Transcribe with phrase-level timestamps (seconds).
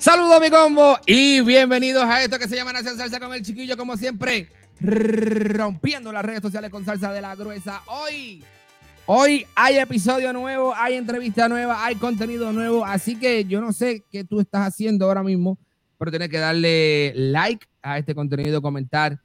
[0.00, 3.76] Saludos mi combo y bienvenidos a esto que se llama Nación Salsa con el chiquillo
[3.76, 4.48] como siempre
[4.80, 7.82] rompiendo las redes sociales con salsa de la gruesa.
[7.86, 8.42] Hoy,
[9.04, 14.02] hoy hay episodio nuevo, hay entrevista nueva, hay contenido nuevo, así que yo no sé
[14.10, 15.58] qué tú estás haciendo ahora mismo,
[15.98, 19.20] pero tienes que darle like a este contenido, comentar,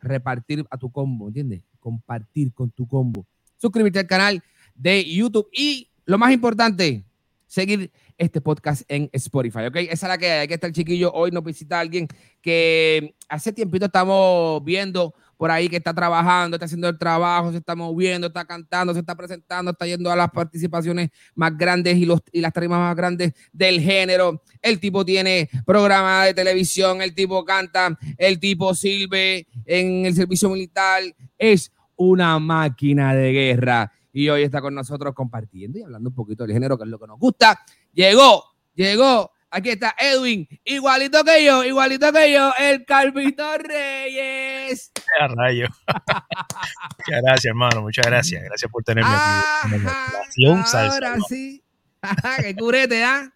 [0.00, 1.62] repartir a tu combo, ¿entiendes?
[1.80, 3.24] Compartir con tu combo.
[3.56, 4.42] Suscribirte al canal
[4.74, 7.06] de YouTube y lo más importante,
[7.46, 9.76] seguir este podcast en Spotify, ¿ok?
[9.76, 10.44] Esa es la que hay.
[10.44, 11.12] Aquí está el chiquillo.
[11.12, 12.08] Hoy nos visita alguien
[12.40, 17.58] que hace tiempito estamos viendo por ahí que está trabajando, está haciendo el trabajo, se
[17.58, 22.06] está moviendo, está cantando, se está presentando, está yendo a las participaciones más grandes y,
[22.06, 24.40] los, y las tarimas más grandes del género.
[24.60, 30.48] El tipo tiene programa de televisión, el tipo canta, el tipo sirve en el servicio
[30.48, 31.02] militar.
[31.36, 36.44] Es una máquina de guerra y hoy está con nosotros compartiendo y hablando un poquito
[36.44, 37.58] del género, que es lo que nos gusta.
[37.92, 39.30] Llegó, llegó.
[39.50, 44.90] Aquí está Edwin, igualito que yo, igualito que yo, el Calvito Reyes.
[44.94, 45.66] ¡Qué rayo!
[45.86, 48.42] muchas gracias, hermano, muchas gracias.
[48.44, 50.46] Gracias por tenerme aquí.
[50.46, 51.62] ahora sí.
[52.42, 53.30] ¡Qué curete, ¿ah?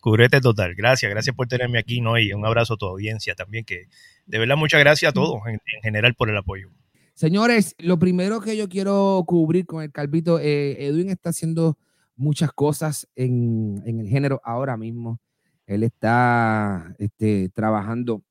[0.00, 0.74] Curete total.
[0.74, 2.18] Gracias, gracias por tenerme aquí, ¿no?
[2.18, 3.88] Y un abrazo a tu audiencia también, que
[4.26, 6.68] de verdad muchas gracias a todos en, en general por el apoyo.
[7.14, 11.78] Señores, lo primero que yo quiero cubrir con el Calvito, eh, Edwin está haciendo
[12.16, 15.20] muchas cosas en, el género ahora mismo.
[15.66, 18.22] Él está este, trabajando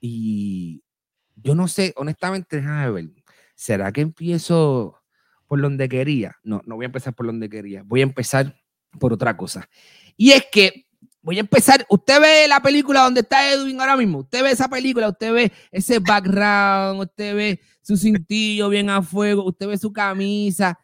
[0.00, 0.82] y
[1.36, 3.12] yo no sé, honestamente, déjame
[3.54, 4.98] ¿será que empiezo
[5.46, 6.36] por donde quería?
[6.42, 8.56] No, no voy a empezar por donde quería, voy a empezar
[8.98, 9.68] por otra cosa.
[10.16, 10.86] Y es que
[11.20, 14.68] voy a empezar, usted ve la película donde está Edwin ahora mismo, usted ve esa
[14.68, 19.92] película, usted ve ese background, usted ve su cintillo bien a fuego, usted ve su
[19.92, 20.78] camisa.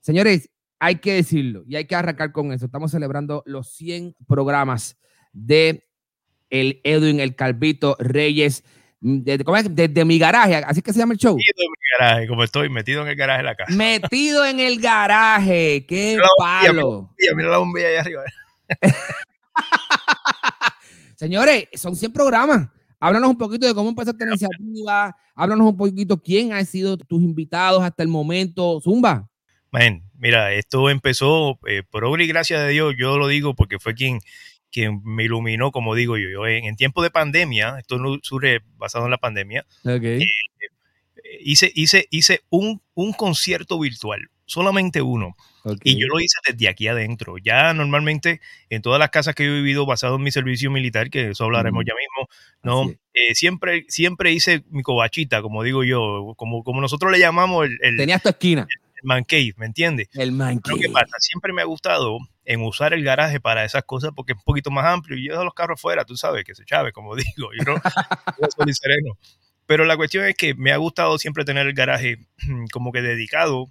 [0.00, 2.66] Señores, hay que decirlo y hay que arrancar con eso.
[2.66, 4.96] Estamos celebrando los 100 programas
[5.32, 5.86] de
[6.50, 8.64] el Edwin, el Calvito Reyes,
[9.00, 11.36] desde, mi garaje, así que se llama el show.
[11.36, 13.72] Metido en mi garaje, como estoy metido en el garaje de la casa.
[13.74, 17.14] Metido en el garaje, qué palo.
[17.34, 18.22] Mira la bombilla ahí arriba.
[21.16, 22.68] Señores, son 100 programas.
[22.98, 25.14] Háblanos un poquito de cómo empezó esta iniciativa.
[25.34, 28.80] Háblanos un poquito quién han sido tus invitados hasta el momento.
[28.80, 29.28] Zumba.
[30.18, 32.94] Mira, esto empezó eh, por obra y gracia de Dios.
[32.98, 34.20] Yo lo digo porque fue quien,
[34.70, 36.28] quien me iluminó, como digo yo.
[36.28, 40.20] yo en, tiempo de pandemia, esto no surge basado en la pandemia, eh,
[41.40, 45.36] hice, hice, hice un, un concierto virtual, solamente uno
[45.82, 47.36] y yo lo hice desde aquí adentro.
[47.38, 51.30] Ya normalmente en todas las casas que he vivido basado en mi servicio militar, que
[51.30, 52.28] eso hablaremos ya mismo,
[52.62, 57.66] no, eh, siempre, siempre hice mi cobachita, como digo yo, como, como nosotros le llamamos
[57.80, 57.96] el...
[57.96, 58.66] Tenía tu esquina.
[58.68, 60.08] El, man cave, ¿me entiendes?
[60.14, 60.76] El man cave.
[60.76, 64.32] Lo que pasa, siempre me ha gustado en usar el garaje para esas cosas porque
[64.32, 66.64] es un poquito más amplio y yo dejo los carros fuera, tú sabes, que se
[66.64, 67.80] chave, como digo, yo no,
[68.56, 69.18] soy sereno.
[69.66, 72.18] Pero la cuestión es que me ha gustado siempre tener el garaje
[72.72, 73.66] como que dedicado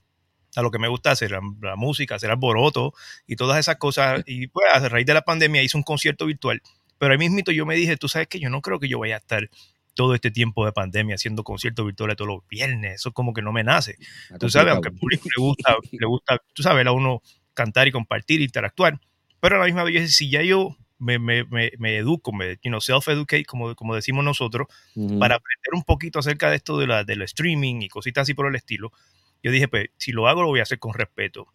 [0.56, 2.94] a lo que me gusta hacer, la, música, hacer alboroto
[3.28, 4.24] y todas esas cosas.
[4.26, 6.62] Y pues a raíz de la pandemia hice un concierto virtual.
[6.98, 9.16] Pero ahí mismito yo me dije, tú sabes que yo no creo que yo vaya
[9.16, 9.50] a estar
[9.96, 12.96] todo este tiempo de pandemia haciendo conciertos virtuales todos los viernes.
[12.96, 13.98] Eso como que no me nace.
[14.40, 17.22] Tú sabes, aunque al público le gusta, le gusta, tú sabes, a uno
[17.54, 19.00] cantar y compartir, interactuar.
[19.40, 22.82] Pero a la misma vez, si ya yo me, me, me, educo, me you know,
[22.82, 24.68] self-educate, como, como decimos nosotros,
[25.20, 28.48] para aprender un poquito acerca de esto de la, del streaming y cositas así por
[28.48, 28.92] el estilo,
[29.42, 31.48] yo dije, pues, si lo hago, lo voy a hacer con respeto.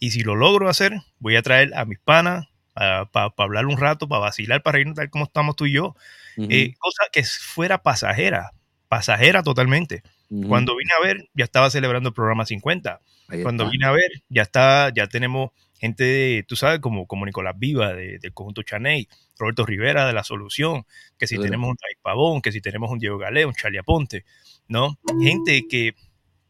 [0.00, 4.08] Y si lo logro hacer, voy a traer a mis panas para hablar un rato,
[4.08, 5.96] para vacilar, para reírnos tal como estamos tú y yo.
[6.36, 8.52] Eh, cosa que fuera pasajera,
[8.88, 10.02] pasajera totalmente.
[10.48, 13.00] Cuando vine a ver, ya estaba celebrando el programa 50.
[13.42, 17.54] Cuando vine a ver, ya está, ya tenemos gente, de, tú sabes, como, como Nicolás
[17.56, 20.84] Viva del conjunto Chaney, Roberto Rivera de La Solución,
[21.18, 24.24] que si tenemos un Ray Pavón, que si tenemos un Diego Galé, un Charlie Aponte,
[24.68, 24.98] ¿no?
[25.20, 25.94] Gente que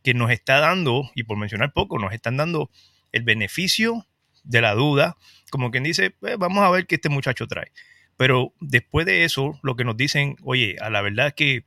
[0.07, 2.71] que nos está dando, y por mencionar poco, nos están dando
[3.11, 4.07] el beneficio
[4.45, 5.17] de la duda,
[5.51, 7.73] como quien dice, pues, vamos a ver qué este muchacho trae.
[8.17, 11.65] Pero después de eso, lo que nos dicen, oye, a la verdad que,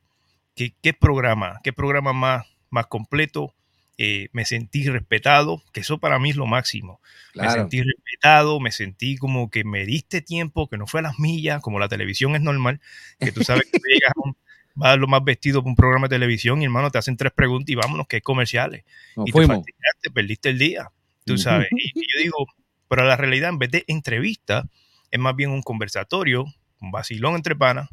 [0.82, 3.54] qué programa, qué programa más, más completo
[4.02, 7.00] eh, me sentí respetado, que eso para mí es lo máximo.
[7.34, 11.18] Me sentí respetado, me sentí como que me diste tiempo, que no fue a las
[11.18, 12.80] millas, como la televisión es normal,
[13.18, 14.36] que tú sabes que tú llegas a un-
[14.74, 17.32] vas a lo más vestido para un programa de televisión y hermano te hacen tres
[17.32, 18.84] preguntas y vámonos que hay comerciales
[19.16, 19.56] Nos y fuimos.
[19.56, 20.90] te fastidiaste, perdiste el día,
[21.26, 21.68] tú sabes.
[21.72, 22.46] Y, y yo digo,
[22.88, 24.64] pero la realidad en vez de entrevista
[25.10, 26.44] es más bien un conversatorio,
[26.80, 27.88] un vacilón entre panas,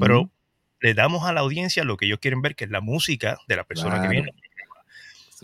[0.00, 0.30] pero
[0.80, 3.56] le damos a la audiencia lo que ellos quieren ver, que es la música de
[3.56, 4.32] la persona que viene.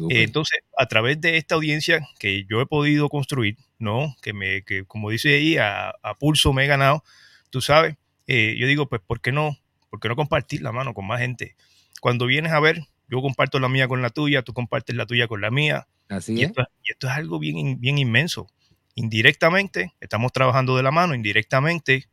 [0.09, 4.15] Eh, entonces, a través de esta audiencia que yo he podido construir, ¿no?
[4.23, 7.05] Que, me, que como dice ahí, a, a pulso me he ganado,
[7.51, 7.97] tú sabes,
[8.27, 9.59] eh, yo digo, pues, ¿por qué no?
[9.91, 11.57] ¿Por qué no compartir la mano con más gente?
[12.01, 15.27] Cuando vienes a ver, yo comparto la mía con la tuya, tú compartes la tuya
[15.27, 16.51] con la mía, Así y es.
[16.51, 18.47] esto, y esto es algo bien, bien inmenso.
[18.95, 22.09] Indirectamente, estamos trabajando de la mano, indirectamente,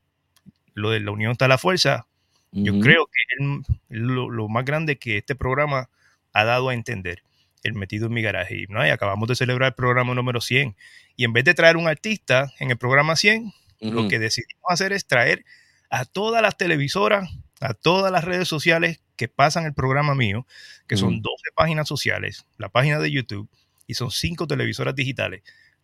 [0.74, 2.06] lo de la unión está la fuerza.
[2.52, 5.90] Yo creo que es lo, lo más grande que este programa
[6.34, 7.24] ha dado a entender,
[7.64, 8.66] el metido en mi garaje.
[8.70, 8.86] ¿no?
[8.86, 10.76] y acabamos de celebrar el programa número 100.
[11.16, 14.94] Y en vez de traer un artista en el programa 100, lo que decidimos hacer
[14.94, 15.46] es traer
[15.90, 17.30] a todas las televisoras,
[17.60, 20.46] a todas las redes sociales que pasan el programa mío,
[20.88, 21.24] que son Ujú.
[21.24, 23.50] 12 páginas sociales, la página de YouTube
[23.88, 25.42] y son 5 televisoras digitales.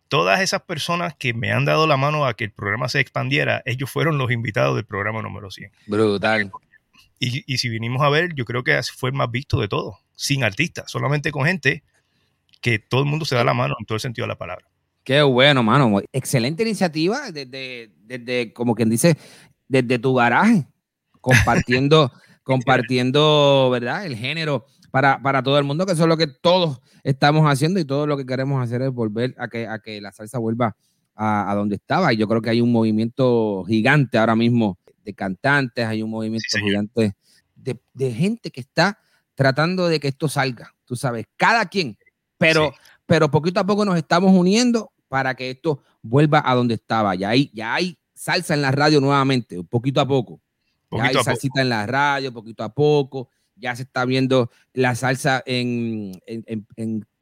[0.08, 3.62] Todas esas personas que me han dado la mano a que el programa se expandiera,
[3.64, 5.72] ellos fueron los invitados del programa número 100.
[5.86, 6.50] Brutal.
[7.18, 9.98] Y, y si vinimos a ver, yo creo que fue el más visto de todo,
[10.14, 11.82] sin artistas, solamente con gente
[12.60, 14.66] que todo el mundo se da la mano en todo el sentido de la palabra.
[15.04, 16.00] Qué bueno, mano.
[16.12, 19.18] Excelente iniciativa desde, desde como quien dice,
[19.68, 20.66] desde tu garaje,
[21.20, 22.10] compartiendo,
[22.42, 24.06] compartiendo, ¿verdad?
[24.06, 24.64] El género
[24.94, 28.06] para, para todo el mundo, que eso es lo que todos estamos haciendo y todo
[28.06, 30.76] lo que queremos hacer es volver a que, a que la salsa vuelva
[31.16, 32.12] a, a donde estaba.
[32.12, 36.46] Y yo creo que hay un movimiento gigante ahora mismo de cantantes, hay un movimiento
[36.48, 37.16] Sí, gigante
[37.56, 38.96] de, de gente que está
[39.34, 41.98] tratando de que esto salga, tú sabes, cada quien,
[42.38, 42.76] pero, Sí.
[43.04, 47.16] pero poquito a poco nos estamos uniendo para que esto vuelva a donde estaba.
[47.16, 50.40] Ya hay, ya hay salsa en la radio nuevamente, poquito a poco.
[50.92, 51.24] Ya hay poco.
[51.24, 53.28] salsita en la radio, poquito a poco.
[53.56, 56.20] Ya se está viendo la salsa en,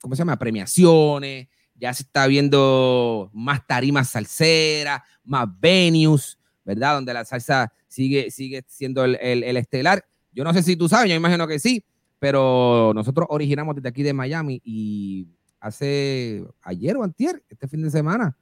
[0.00, 0.38] ¿cómo se llama?
[0.38, 1.48] Premiaciones.
[1.74, 6.94] Ya se está viendo más tarimas salseras, más venues, ¿verdad?
[6.94, 10.04] Donde la salsa sigue, sigue siendo el, el- el estelar.
[10.32, 11.84] Yo no sé si tú sabes, yo imagino que sí,
[12.18, 15.26] pero nosotros originamos desde aquí de Miami y
[15.60, 18.36] hace ayer o antier, este fin de semana,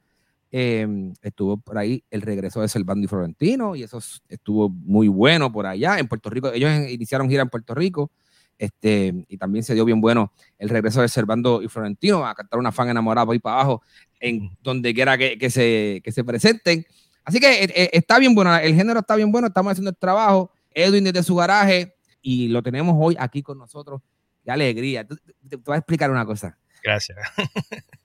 [0.51, 0.87] eh,
[1.21, 5.65] estuvo por ahí el regreso de Servando y Florentino y eso estuvo muy bueno por
[5.65, 6.51] allá en Puerto Rico.
[6.51, 8.11] Ellos iniciaron gira en Puerto Rico
[8.57, 12.59] este, y también se dio bien bueno el regreso de Servando y Florentino a cantar
[12.59, 13.81] una fan enamorada por ahí para abajo
[14.19, 16.85] en donde quiera que, que se, que se presenten.
[17.23, 20.51] Así que eh, está bien bueno, el género está bien bueno, estamos haciendo el trabajo.
[20.73, 24.01] Edwin desde su garaje y lo tenemos hoy aquí con nosotros.
[24.43, 25.05] Qué alegría.
[25.07, 27.17] Te, te- te voy a explicar una cosa Gracias.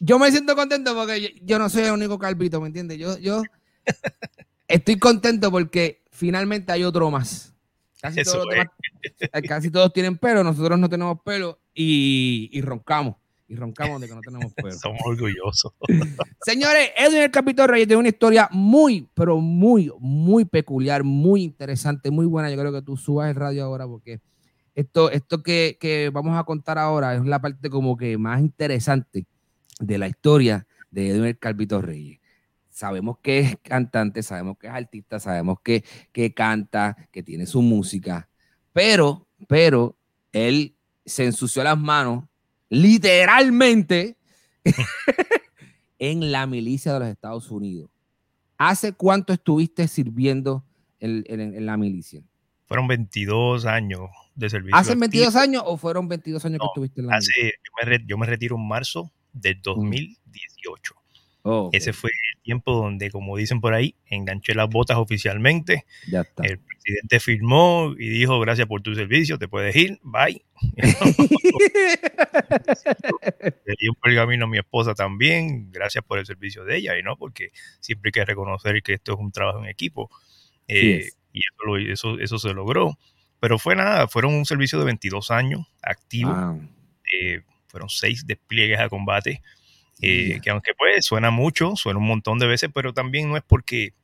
[0.00, 2.98] yo me siento contento porque yo, yo no soy el único calvito, ¿me entiendes?
[2.98, 3.42] Yo, yo
[4.68, 7.54] estoy contento porque finalmente hay otro más.
[8.00, 8.60] Casi, Eso todos, los es.
[8.60, 13.16] demás- eh, casi todos tienen pelo, nosotros no tenemos pelo y, y roncamos.
[13.50, 14.72] Y roncamos de que no tenemos pelo.
[14.72, 15.72] Somos orgullosos.
[16.42, 22.10] Señores, Edwin el Capitán Reyes tiene una historia muy, pero muy, muy peculiar, muy interesante,
[22.10, 22.50] muy buena.
[22.50, 24.20] Yo creo que tú subas el radio ahora porque
[24.74, 29.26] esto, esto que, que vamos a contar ahora es la parte como que más interesante
[29.78, 32.20] de la historia de Edwin Calvito Reyes.
[32.70, 37.60] Sabemos que es cantante, sabemos que es artista, sabemos que, que canta, que tiene su
[37.62, 38.28] música,
[38.72, 39.96] pero, pero
[40.32, 40.74] él
[41.04, 42.24] se ensució las manos
[42.68, 44.16] literalmente
[45.98, 47.90] en la milicia de los Estados Unidos.
[48.56, 50.64] ¿Hace cuánto estuviste sirviendo
[51.00, 52.22] en, en- en la milicia?
[52.66, 54.76] Fueron 22 años de servicio.
[54.76, 55.00] ¿Hace activo.
[55.00, 57.58] 22 años o fueron 22 años No, que estuviste en la Hace, milicia?
[57.64, 60.94] yo, me re- yo me retiro en marzo del 2018.
[61.42, 65.84] Oh, ok, Ese fue el tiempo donde, como dicen por ahí, enganché las botas oficialmente.
[66.10, 66.42] ya está.
[66.44, 70.42] El presidente firmó y dijo, gracias por tu servicio, te puedes ir, bye.
[73.64, 77.02] Le di un pergamino a mi esposa también, gracias por el servicio de ella, y
[77.02, 80.10] no, porque siempre hay que reconocer que esto es un trabajo en equipo.
[80.66, 82.98] Eh, y eso, lo- eso, eso se logró.
[83.40, 86.56] Pero fue nada, fueron un servicio de 22 años activo, Ah,
[87.20, 87.42] eh,
[87.78, 89.40] fueron seis despliegues a combate,
[90.02, 93.42] eh, que aunque pues suena mucho, suena un montón de veces, pero también no es
[93.46, 93.94] porque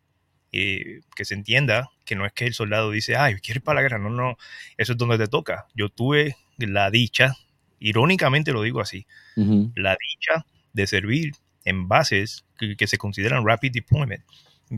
[0.52, 3.76] eh, que se entienda que no es que el soldado dice, ay, quiero ir para
[3.76, 4.36] la guerra, no, no,
[4.76, 5.66] eso es donde te toca.
[5.74, 7.36] Yo tuve la dicha,
[7.80, 11.32] irónicamente lo digo así, la dicha de servir
[11.64, 14.22] en bases que, que se consideran rapid deployment.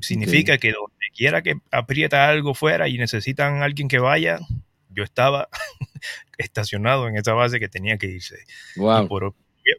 [0.00, 4.40] Significa que donde quiera que aprieta algo fuera y necesitan alguien que vaya,
[4.88, 5.48] yo estaba
[6.38, 8.38] estacionado en esa base que tenía que irse.
[8.76, 9.08] Wow.
[9.08, 9.34] por,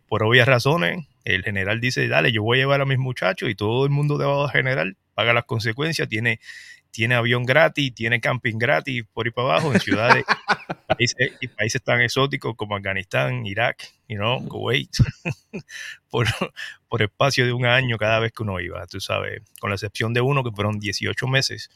[0.08, 3.56] por obvias razones, el general dice, dale, yo voy a llevar a mis muchachos y
[3.56, 6.39] todo el mundo debajo del general paga las consecuencias, tiene,
[6.92, 10.24] tiene avión gratis, tiene camping gratis por ahí para abajo en ciudades
[10.88, 14.89] países, y países tan exóticos como Afganistán, Irak, you know, Kuwait,
[16.10, 16.27] por,
[16.88, 20.13] por espacio de un año cada vez que uno iba, tú sabes, con la excepción
[20.13, 21.70] de uno que fueron 18 meses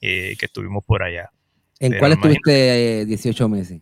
[0.00, 1.30] eh, que estuvimos por allá.
[1.80, 3.80] ¿En cuál estuviste eh, 18 meses?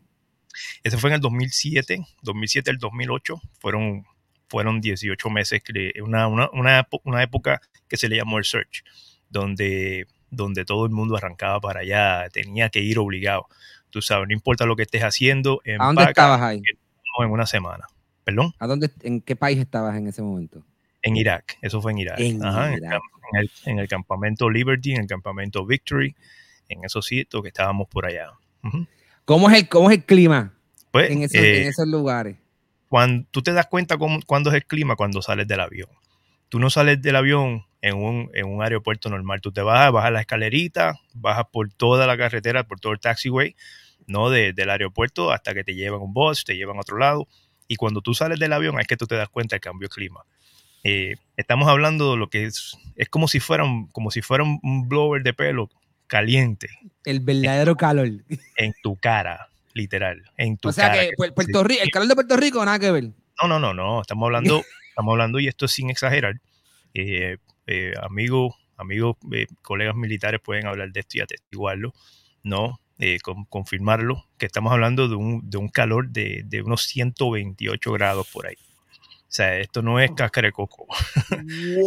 [0.83, 4.05] Ese fue en el 2007, 2007 al 2008, fueron,
[4.49, 8.83] fueron 18 meses, que- una, una, una, una época que se le llamó el Search,
[9.31, 13.47] donde, donde todo el mundo arrancaba para allá, tenía que ir obligado.
[13.91, 16.63] Tú sabes, no importa lo que estés haciendo, ¿A dónde empaca estabas ahí?
[17.19, 17.85] en una semana.
[18.25, 20.65] Perdón, ¿A dónde, ¿En qué país estabas en ese momento?
[21.05, 22.21] en Irak, eso fue en Irak.
[22.21, 23.01] En Ajá, en Irak.
[23.33, 26.15] En, el, en el campamento Liberty, en el campamento Victory,
[26.69, 28.31] en esos sitios que estábamos por allá.
[29.25, 30.55] ¿Cómo es el, cómo es el clima
[30.91, 32.37] Pues, en esos, eh, en esos lugares?
[32.89, 35.89] cuando tú te das cuenta cómo, cuándo es el clima cuando sales del avión.
[36.49, 39.41] Tú no sales del avión en un, en un aeropuerto normal.
[39.41, 43.57] Tú te vas, bajas la escalerita, bajas por toda la carretera, por todo el taxiway,
[44.07, 47.27] no De- del aeropuerto hasta que te llevan un bus, te llevan a otro lado.
[47.67, 49.95] Y cuando tú sales del avión es que tú te das cuenta del cambio de
[49.95, 50.21] clima.
[50.85, 54.45] Eh, estamos hablando de lo que es, es como si fuera un, como si fuera
[54.45, 55.71] un blower de pelo
[56.13, 56.69] caliente
[57.05, 58.09] El verdadero calor.
[58.57, 61.01] en tu cara, literal, en tu O sea cara.
[61.03, 63.05] que Pu- Puerto Rico, el calor de Puerto Rico nada que ver.
[63.41, 64.03] No, no, no, no.
[64.03, 66.35] Estamos hablando, estamos hablando, y esto es sin exagerar.
[66.95, 71.95] eh, eh, amigos, amigos, eh, colegas militares pueden hablar de esto y atestiguarlo,
[72.43, 72.79] ¿no?
[73.23, 78.29] Con- confirmarlo, que estamos hablando de un, de un calor de, de unos 128 grados
[78.31, 78.57] por ahí.
[78.95, 80.87] O sea, esto no es cáscara de coco.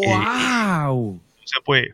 [0.05, 1.21] ¡Wow!
[1.35, 1.87] Entonces, pues,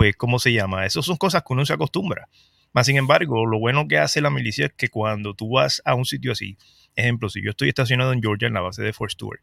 [0.00, 0.86] pues, ¿cómo se llama?
[0.86, 2.26] Esas son cosas que uno se acostumbra.
[2.72, 5.94] Más sin embargo, lo bueno que hace la milicia es que cuando tú vas a
[5.94, 6.56] un sitio así,
[6.96, 9.42] ejemplo, si yo estoy estacionado en Georgia en la base de Fort Stewart,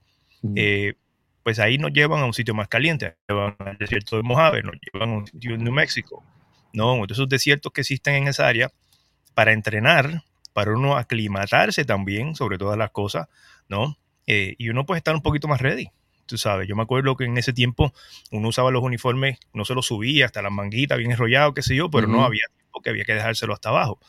[0.56, 0.96] eh,
[1.44, 4.64] pues ahí nos llevan a un sitio más caliente, nos llevan al desierto de Mojave,
[4.64, 6.24] nos llevan a un sitio en New Mexico,
[6.74, 7.06] ¿no?
[7.08, 8.72] Esos desiertos que existen en esa área
[9.36, 10.24] para entrenar,
[10.54, 13.28] para uno aclimatarse también sobre todas las cosas,
[13.70, 13.96] ¿no?
[14.26, 15.92] Eh, y uno puede estar un poquito más ready,
[16.28, 16.68] tú sabes.
[16.68, 17.94] Yo me acuerdo que en ese tiempo
[18.32, 21.76] uno usaba los uniformes, no se los subía hasta las manguitas, bien enrollado, qué sé
[21.76, 24.00] yo, pero no había tiempo que había que dejárselo hasta abajo.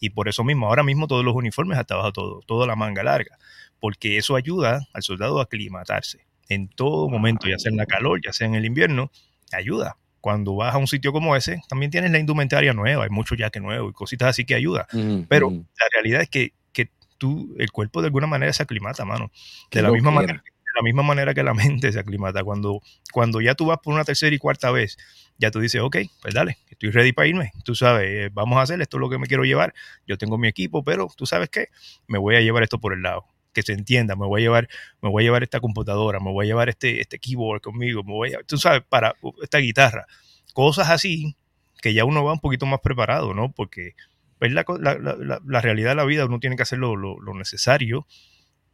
[0.00, 3.02] Y por eso mismo, ahora mismo todos los uniformes hasta abajo, todo, toda la manga
[3.02, 3.38] larga,
[3.80, 8.20] porque eso ayuda al soldado a aclimatarse en todo momento, ya sea en la calor,
[8.24, 9.10] ya sea en el invierno,
[9.52, 9.96] ayuda.
[10.20, 13.60] Cuando vas a un sitio como ese, también tienes la indumentaria nueva, hay mucho jaque
[13.60, 14.86] nuevo y cositas así que ayuda.
[15.28, 19.30] Pero la realidad es que, que tú, el cuerpo de alguna manera se aclimata, mano.
[19.70, 22.42] De la, misma manera, de la misma manera que la mente se aclimata.
[22.44, 22.80] Cuando,
[23.12, 24.96] cuando ya tú vas por una tercera y cuarta vez,
[25.38, 27.52] ya tú dices, ok, pues dale, estoy ready para irme.
[27.64, 29.74] Tú sabes, eh, vamos a hacer esto es lo que me quiero llevar.
[30.06, 31.68] Yo tengo mi equipo, pero tú sabes qué,
[32.06, 33.24] me voy a llevar esto por el lado.
[33.52, 34.68] Que se entienda, me voy a llevar,
[35.02, 38.12] me voy a llevar esta computadora, me voy a llevar este, este keyboard conmigo, me
[38.12, 40.06] voy a, tú sabes, para uh, esta guitarra.
[40.54, 41.36] Cosas así
[41.82, 43.52] que ya uno va un poquito más preparado, ¿no?
[43.52, 43.94] Porque
[44.38, 47.34] pues la, la, la- la- realidad de la vida, uno tiene que hacer lo- lo
[47.34, 48.06] necesario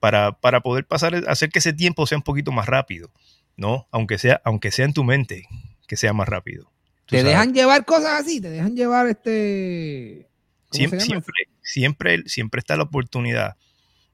[0.05, 3.11] para, para poder pasar, hacer que ese tiempo sea un poquito más rápido,
[3.57, 3.89] ¿no?
[3.91, 5.49] Aunque sea, aunque sea en tu mente,
[5.89, 6.71] que sea más rápido.
[7.07, 7.33] ¿Te sabes.
[7.33, 8.39] dejan llevar cosas así?
[8.39, 10.29] ¿Te dejan llevar este...
[10.69, 13.57] ¿cómo siempre, siempre, siempre, siempre está la oportunidad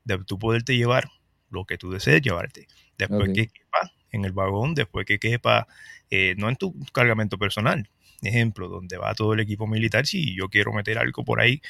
[0.04, 1.11] de tú poderte llevar
[1.49, 2.68] lo que tú desees llevarte.
[2.97, 5.66] Después que quepa en el vagón, después que quepa,
[6.09, 7.90] eh, no en tu cargamento personal.
[8.23, 11.61] Ejemplo, donde va todo el equipo militar, si yo quiero meter algo por ahí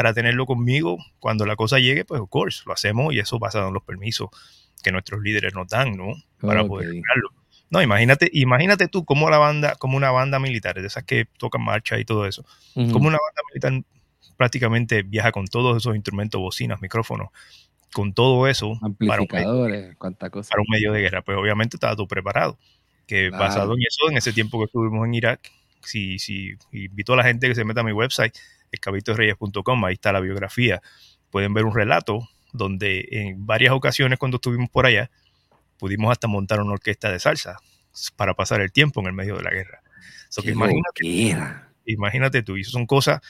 [0.00, 3.68] para tenerlo conmigo, cuando la cosa llegue, pues of course, lo hacemos y eso basado
[3.68, 4.30] en los permisos
[4.82, 6.14] que nuestros líderes nos dan, ¿no?
[6.40, 6.68] Para Ok.
[6.68, 7.28] poder lograrlo.
[7.68, 11.62] No, imagínate, imagínate tú como la banda, como una banda militar, de esas que tocan
[11.62, 12.92] marcha y todo eso Ujú.
[12.92, 13.84] como una banda militar
[14.38, 17.28] prácticamente viaja con todos esos instrumentos, bocinas, micrófonos,
[17.92, 20.48] con todo eso para un, medio, Amplificadores, cuánta cosa.
[20.48, 21.20] para un medio de guerra.
[21.20, 22.58] Pues obviamente estaba todo preparado.
[23.06, 23.44] Que Claro.
[23.44, 25.40] basado en eso, en ese tiempo que estuvimos en Irak,
[25.82, 28.32] si, si invito a la gente que se meta a mi website,
[28.72, 30.80] escabitoreyes.com, ahí está la biografía.
[31.30, 35.10] Pueden ver un relato donde en varias ocasiones cuando estuvimos por allá,
[35.78, 37.58] pudimos hasta montar una orquesta de salsa
[38.16, 39.82] para pasar el tiempo en el medio de la guerra.
[40.28, 41.72] So que Qué imagínate loquera.
[41.86, 43.20] imagínate tú, y eso son cosas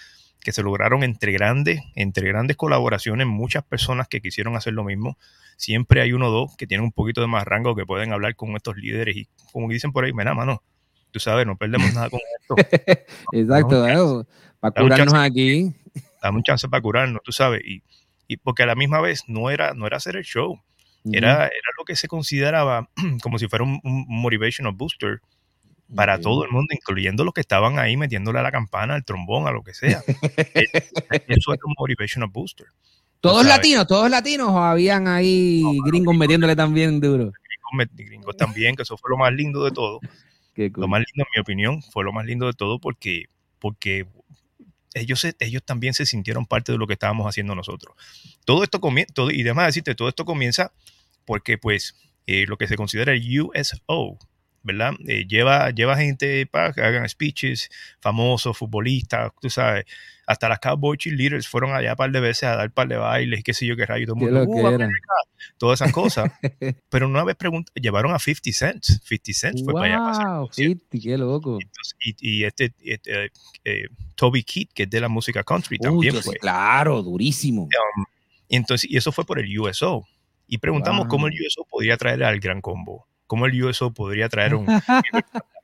[0.41, 5.19] que se lograron entre grandes, entre grandes colaboraciones, muchas personas que quisieron hacer lo mismo.
[5.57, 8.35] Siempre hay uno o dos que tienen un poquito de más rango que pueden hablar
[8.37, 10.63] con estos líderes y como dicen por ahí, mira, mano,
[11.11, 12.55] tú sabes, no perdemos nada con esto,
[13.33, 14.25] Exacto, ¿eh?
[14.61, 15.27] Para curarnos chance.
[15.27, 15.73] aquí.
[16.23, 17.83] dame un chance para curarnos, tú sabes, y,
[18.29, 20.61] y porque a la misma vez no era, no era hacer el show,
[21.13, 22.89] era, era lo que se consideraba
[23.23, 25.21] como si fuera un, un motivational booster
[25.95, 29.49] para todo el mundo, incluyendo los que estaban ahí metiéndole a la campana, al trombón,
[29.49, 30.03] a lo que sea.
[30.55, 30.65] Eh,
[31.27, 32.67] Eso es un motivational booster.
[33.21, 37.33] ¿Todos latinos, todos latinos o habían ahí gringos metiéndole también duro?
[37.73, 40.01] Gringos, gringos también, que eso fue lo más lindo de todo.
[40.57, 43.27] Lo más lindo, en mi opinión, fue lo más lindo de todo porque,
[43.61, 44.05] porque
[44.95, 47.95] ellos, ellos también se sintieron parte de lo que estábamos haciendo nosotros.
[48.45, 50.73] Todo esto comienza, y además decirte, todo esto comienza
[51.25, 51.95] porque pues
[52.27, 54.19] eh, lo que se considera el USO,
[54.63, 54.93] ¿verdad?
[55.07, 57.71] Eh, lleva, lleva gente para que hagan speeches,
[58.01, 59.85] famosos, futbolistas, tú sabes,
[60.31, 62.97] hasta las Cowboy Cheerleaders fueron allá un par de veces a dar un par de
[62.97, 64.79] bailes, qué sé yo, qué rayo, todo el mundo, uh,
[65.59, 66.31] todas esas cosas.
[66.89, 70.47] Pero una vez pregunta, llevaron a 50 Cents, 50 Cents fue para allá.
[70.53, 71.59] 50, qué loco.
[72.21, 73.33] Y, este, este
[73.65, 76.37] eh, Toby Keith, que es de la música country, también fue.
[76.37, 77.63] Claro, durísimo.
[77.63, 78.05] Um,
[78.49, 80.07] y, entonces, y eso fue por el USO.
[80.47, 84.55] Y preguntamos cómo el USO podría traer al gran combo ¿Cómo el USO podría traer
[84.55, 84.67] un...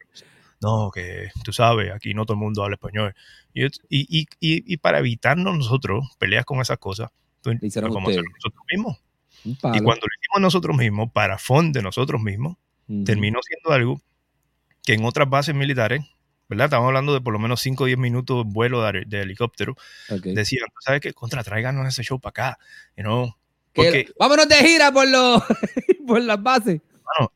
[0.67, 3.15] no, que tú sabes, aquí no todo el mundo habla español.
[3.55, 7.11] Y, y, y, para evitarnos nosotros peleas con esas cosas,
[7.43, 8.99] pues, nosotros mismos.
[9.45, 12.57] Y cuando lo hicimos nosotros mismos, para fondo de nosotros mismos,
[13.05, 14.01] terminó siendo algo
[14.85, 16.05] que en otras bases militares,
[16.49, 16.67] ¿verdad?
[16.67, 19.77] Estamos hablando de por lo menos 5 o 10 minutos de vuelo de, helicóptero.
[20.23, 21.13] Decían, ¿sabes qué?
[21.13, 22.59] Contra, tráiganos ese show para acá.
[22.97, 23.33] You
[23.73, 25.43] Porque, Vámonos de gira por, los
[26.07, 26.81] por las bases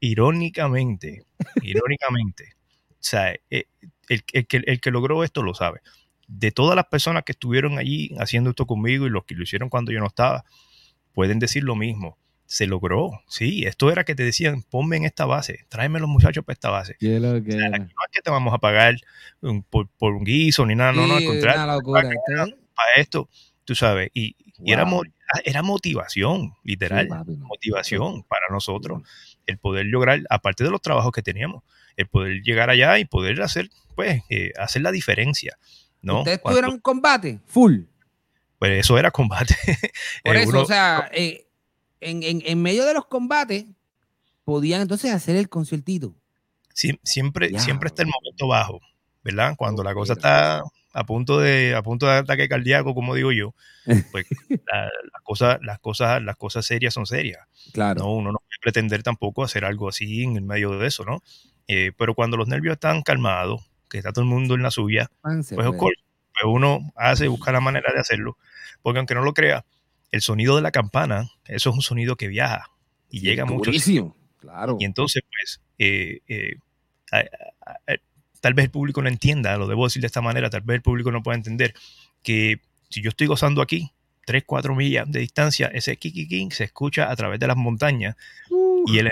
[0.00, 1.24] irónicamente,
[1.62, 2.54] irónicamente,
[3.00, 3.64] sea, eh,
[4.08, 5.80] el, que, el que logró esto lo sabe.
[6.26, 9.68] De todas las personas que estuvieron allí haciendo esto conmigo y los que lo hicieron
[9.68, 10.44] cuando yo no estaba,
[11.12, 12.18] pueden decir lo mismo.
[12.46, 16.44] Se logró, sí, esto era que te decían, ponme en esta base, tráeme los muchachos
[16.44, 16.96] para esta base.
[17.78, 18.96] no es que te vamos a pagar
[19.70, 21.80] por, un guiso ni nada, no, no, al contrario.
[21.94, 22.08] para,
[22.96, 23.28] esto,
[23.64, 24.34] tú sabes, y,
[24.66, 24.84] era,
[25.44, 29.02] era motivación, literal, motivación para nosotros
[29.46, 31.62] el poder lograr, aparte de los trabajos que teníamos,
[31.96, 35.56] el poder llegar allá y poder hacer, pues, eh, hacer la diferencia.
[36.02, 36.18] ¿no?
[36.18, 37.40] ¿Ustedes tuvieron combate?
[37.46, 37.82] Full.
[38.58, 39.56] Pues eso era combate.
[40.24, 41.46] Por eh, eso, o sea, eh,
[42.00, 43.64] en, medio de los combates,
[44.44, 46.14] podían entonces hacer el conciertito.
[46.74, 48.80] siempre, siempre está el momento bajo,
[49.22, 49.54] ¿verdad?
[49.56, 53.54] Cuando la cosa está a punto de a punto de ataque cardíaco, como digo yo,
[54.10, 57.46] pues las cosas las cosas las cosas serias son serias.
[57.72, 58.00] Claro.
[58.00, 61.22] No, uno no puede pretender tampoco hacer algo así en el medio de eso, ¿no?
[61.72, 65.08] Eh, pero cuando los nervios están calmados, que está todo el mundo en la suya,
[65.22, 65.94] pues, pues,
[66.44, 68.36] uno hace busca la manera de hacerlo,
[68.82, 69.64] porque aunque no lo crea,
[70.10, 72.72] el sonido de la campana, eso es un sonido que viaja
[73.08, 73.70] y llega mucho.
[74.40, 74.78] Claro.
[74.80, 76.56] Y entonces, pues, eh, eh,
[78.40, 80.82] tal vez el público no entienda, lo debo decir de esta manera, tal vez el
[80.82, 81.72] público no pueda entender
[82.24, 83.92] que si yo estoy gozando aquí,
[84.26, 88.16] 3, 4 millas de distancia, ese kiki se escucha a través de las montañas
[88.86, 89.08] y, el,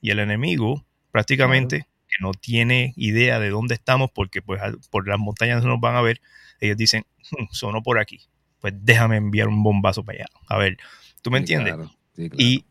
[0.00, 5.18] y el enemigo prácticamente que no tiene idea de dónde estamos porque pues por las
[5.18, 6.20] montañas no nos van a ver,
[6.60, 8.20] ellos dicen, hmm, sonó por aquí,
[8.60, 10.26] pues déjame enviar un bombazo para allá.
[10.48, 10.78] A ver,
[11.22, 11.74] ¿tú me entiendes?
[12.16, 12.64] y,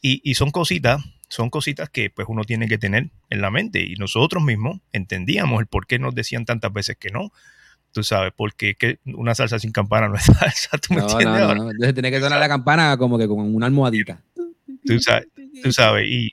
[0.00, 3.82] y, y son cositas son cositas que pues uno tiene que tener en la mente
[3.82, 7.32] y nosotros mismos entendíamos el por qué nos decían tantas veces que no.
[7.92, 11.40] Tú sabes, porque que una salsa sin campana no es salsa, ¿tú me no, entiendes?
[11.42, 14.22] No, no, Entonces tiene que sonar la campana como que con una almohadita.
[14.84, 15.28] Tú sabes,
[15.62, 16.30] tú sabes y,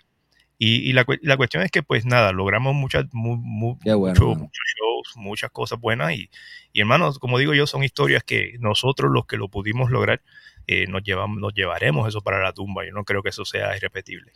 [0.58, 5.80] y, y la, la, cuestión es que pues nada, logramos muchas, muchos shows, muchas cosas
[5.80, 6.30] buenas y,
[6.72, 10.22] y hermanos, como digo yo, son historias que nosotros los que lo pudimos lograr,
[10.68, 12.86] eh, nos, llevamos, nos llevaremos eso para la tumba.
[12.86, 14.32] Yo no creo que eso sea irrepetible.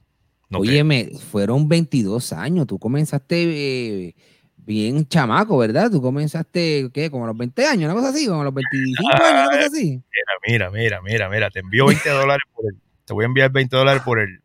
[0.52, 2.68] Oye, me fueron 22 años.
[2.68, 4.16] Tú comenzaste eh,
[4.58, 5.92] bien chamaco, ¿verdad?
[5.92, 7.10] Tú comenzaste, ¿qué?
[7.10, 9.66] Como a los 20 años, una cosa así, como a los 25 años, una cosa
[9.68, 10.02] así.
[10.48, 13.76] Mira, mira, mira, mira, te envío 20 dólares por el, te voy a enviar 20
[13.76, 14.42] dólares por el,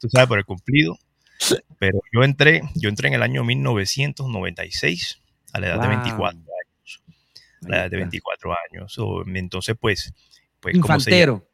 [0.00, 0.98] tú sabes, por el cumplido.
[1.78, 5.20] Pero yo entré, yo entré en el año 1996
[5.52, 7.02] a la edad de 24 años.
[7.64, 8.98] A la edad de 24 años.
[9.34, 10.12] entonces, pues,
[10.60, 11.46] pues Infantero.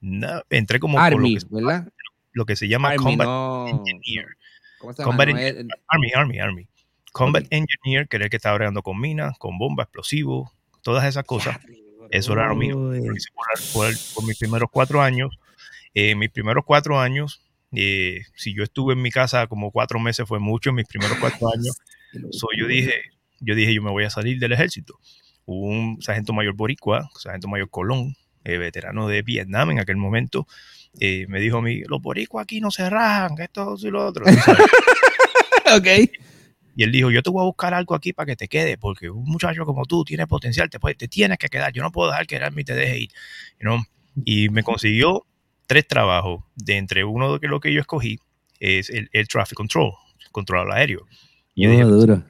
[0.00, 1.88] No, entré como Army, ¿verdad?
[2.32, 4.36] lo que se llama Combat Engineer.
[4.78, 6.68] Combat Army, Army, Army.
[7.12, 10.50] Combat Engineer, que era el que estaba bregando con minas, con bombas, explosivos,
[10.82, 11.58] todas esas cosas.
[12.10, 12.76] Eso era lo mío.
[13.72, 15.38] por, mis primeros cuatro años.
[15.94, 17.40] Eh, mis primeros cuatro años,
[17.76, 21.18] eh, si yo estuve en mi casa como cuatro meses, fue mucho en mis primeros
[21.18, 21.76] cuatro años.
[22.30, 22.94] So, yo dije,
[23.40, 24.98] yo dije, yo me voy a salir del ejército.
[25.44, 30.46] Hubo un sargento mayor boricua, sargento mayor Colón, eh, veterano de Vietnam en aquel momento,
[30.98, 34.24] y me dijo a mí, los boricuas aquí no se rajan, esto y lo otro.
[35.76, 35.86] ok.
[36.74, 39.10] Y él dijo, yo te voy a buscar algo aquí para que te quede, porque
[39.10, 42.26] un muchacho como tú tiene potencial, te, te tienes que quedar, yo no puedo dejar
[42.26, 43.10] que y te deje ir.
[44.24, 45.26] Y me consiguió
[45.66, 48.18] tres trabajos, de entre uno de lo que yo escogí
[48.60, 49.92] es el, el traffic control,
[50.32, 51.06] control aéreo.
[51.54, 52.20] Y yo dije, pues,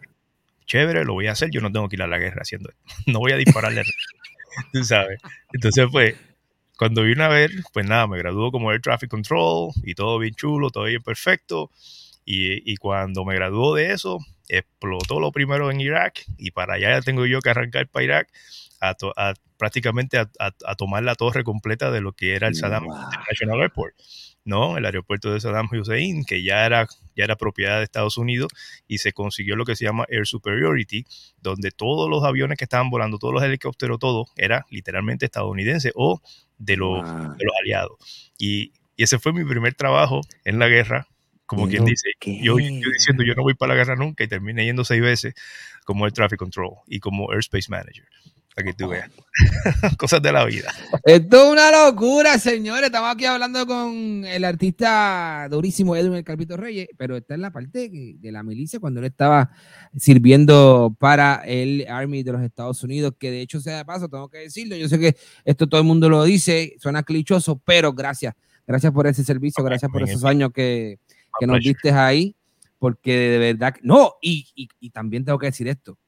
[0.67, 2.83] chévere, lo voy a hacer, yo no tengo que ir a la guerra haciendo esto,
[3.07, 3.83] no voy a dispararle,
[4.73, 5.21] tú sabes.
[5.53, 6.17] Entonces fue,
[6.77, 10.35] cuando vine a ver, pues nada, me graduó como Air Traffic Control y todo bien
[10.35, 11.71] chulo, todo bien perfecto.
[12.25, 14.19] Y, y cuando me graduó de eso,
[14.49, 18.29] explotó lo primero en Irak y para allá tengo yo que arrancar para Irak
[18.81, 22.85] a, a prácticamente a, a, tomar la torre completa de lo que era el Saddam
[22.85, 23.95] International Airport.
[24.47, 24.79] ¿no?
[24.79, 28.53] El aeropuerto de Saddam Hussein, que ya era, ya era propiedad de Estados Unidos
[28.87, 31.05] y se consiguió lo que se llama Air Superiority,
[31.43, 36.23] donde todos los aviones que estaban volando, todos los helicópteros, todo era literalmente estadounidense o
[36.59, 38.33] de los, de los aliados.
[38.39, 41.09] Y, y, ese fue mi primer trabajo en la guerra,
[41.45, 44.65] como quien dice, yo, yo, diciendo yo no voy para la guerra nunca y terminé
[44.65, 45.35] yendo seis veces
[45.85, 48.07] como el Traffic Control y como Airspace Manager.
[48.59, 49.11] Aquí tú veas.
[49.99, 50.73] Cosas de la vida.
[51.05, 52.85] Esto es una locura, señores.
[52.85, 57.51] Estamos aquí hablando con el artista durísimo Edwin El Carpito Reyes, pero está en la
[57.51, 59.51] parte de la milicia cuando él estaba
[59.95, 64.31] sirviendo para el Army de los Estados Unidos, que de hecho sea de paso, tengo
[64.31, 64.75] que decirlo.
[64.75, 68.35] Yo sé que esto todo el mundo lo dice, suena clichoso, pero gracias.
[68.67, 70.99] Gracias por ese servicio, gracias por esos años que,
[71.39, 72.35] que nos diste ahí,
[72.79, 75.99] porque de verdad, no, y, y, y también tengo que decir esto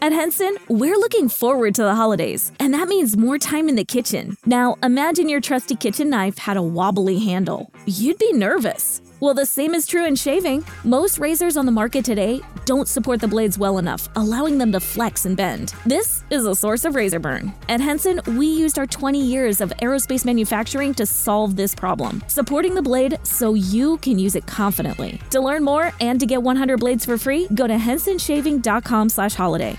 [0.00, 3.84] At Henson, we're looking forward to the holidays, and that means more time in the
[3.84, 4.36] kitchen.
[4.46, 7.72] Now, imagine your trusty kitchen knife had a wobbly handle.
[7.86, 9.00] You'd be nervous.
[9.22, 10.64] Well, the same is true in shaving.
[10.82, 14.80] Most razors on the market today don't support the blades well enough, allowing them to
[14.80, 15.74] flex and bend.
[15.86, 17.54] This is a source of razor burn.
[17.68, 22.74] At Henson, we used our 20 years of aerospace manufacturing to solve this problem, supporting
[22.74, 25.20] the blade so you can use it confidently.
[25.30, 29.78] To learn more and to get 100 blades for free, go to hensonshaving.com/holiday.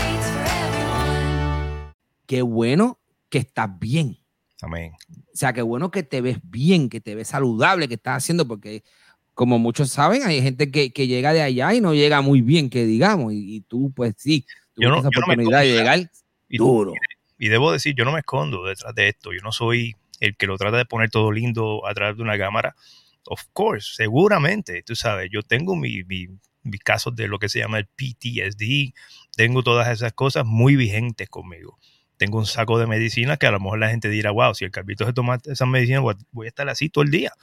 [2.31, 2.97] Qué bueno
[3.29, 4.17] que estás bien.
[4.61, 4.93] Amén.
[5.09, 8.47] O sea, qué bueno que te ves bien, que te ves saludable, que estás haciendo,
[8.47, 8.85] porque
[9.33, 12.69] como muchos saben, hay gente que, que llega de allá y no llega muy bien,
[12.69, 16.09] que digamos, y, y tú, pues sí, tuviste no, esa oportunidad de llegar
[16.47, 16.93] y, duro.
[17.37, 20.37] Y, y, debo decir, yo no me escondo detrás de esto, yo no soy el
[20.37, 22.77] que lo trata de poner todo lindo a través de una cámara.
[23.25, 26.27] Of course, seguramente, tú sabes, yo tengo mi, mi,
[26.63, 28.93] mis casos de lo que se llama el PTSD,
[29.35, 31.77] tengo todas esas cosas muy vigentes conmigo
[32.21, 34.69] tengo un saco de medicina que a lo mejor la gente dirá, wow, si el
[34.69, 37.33] Carlito se toma esa medicina, voy a estar así todo el día,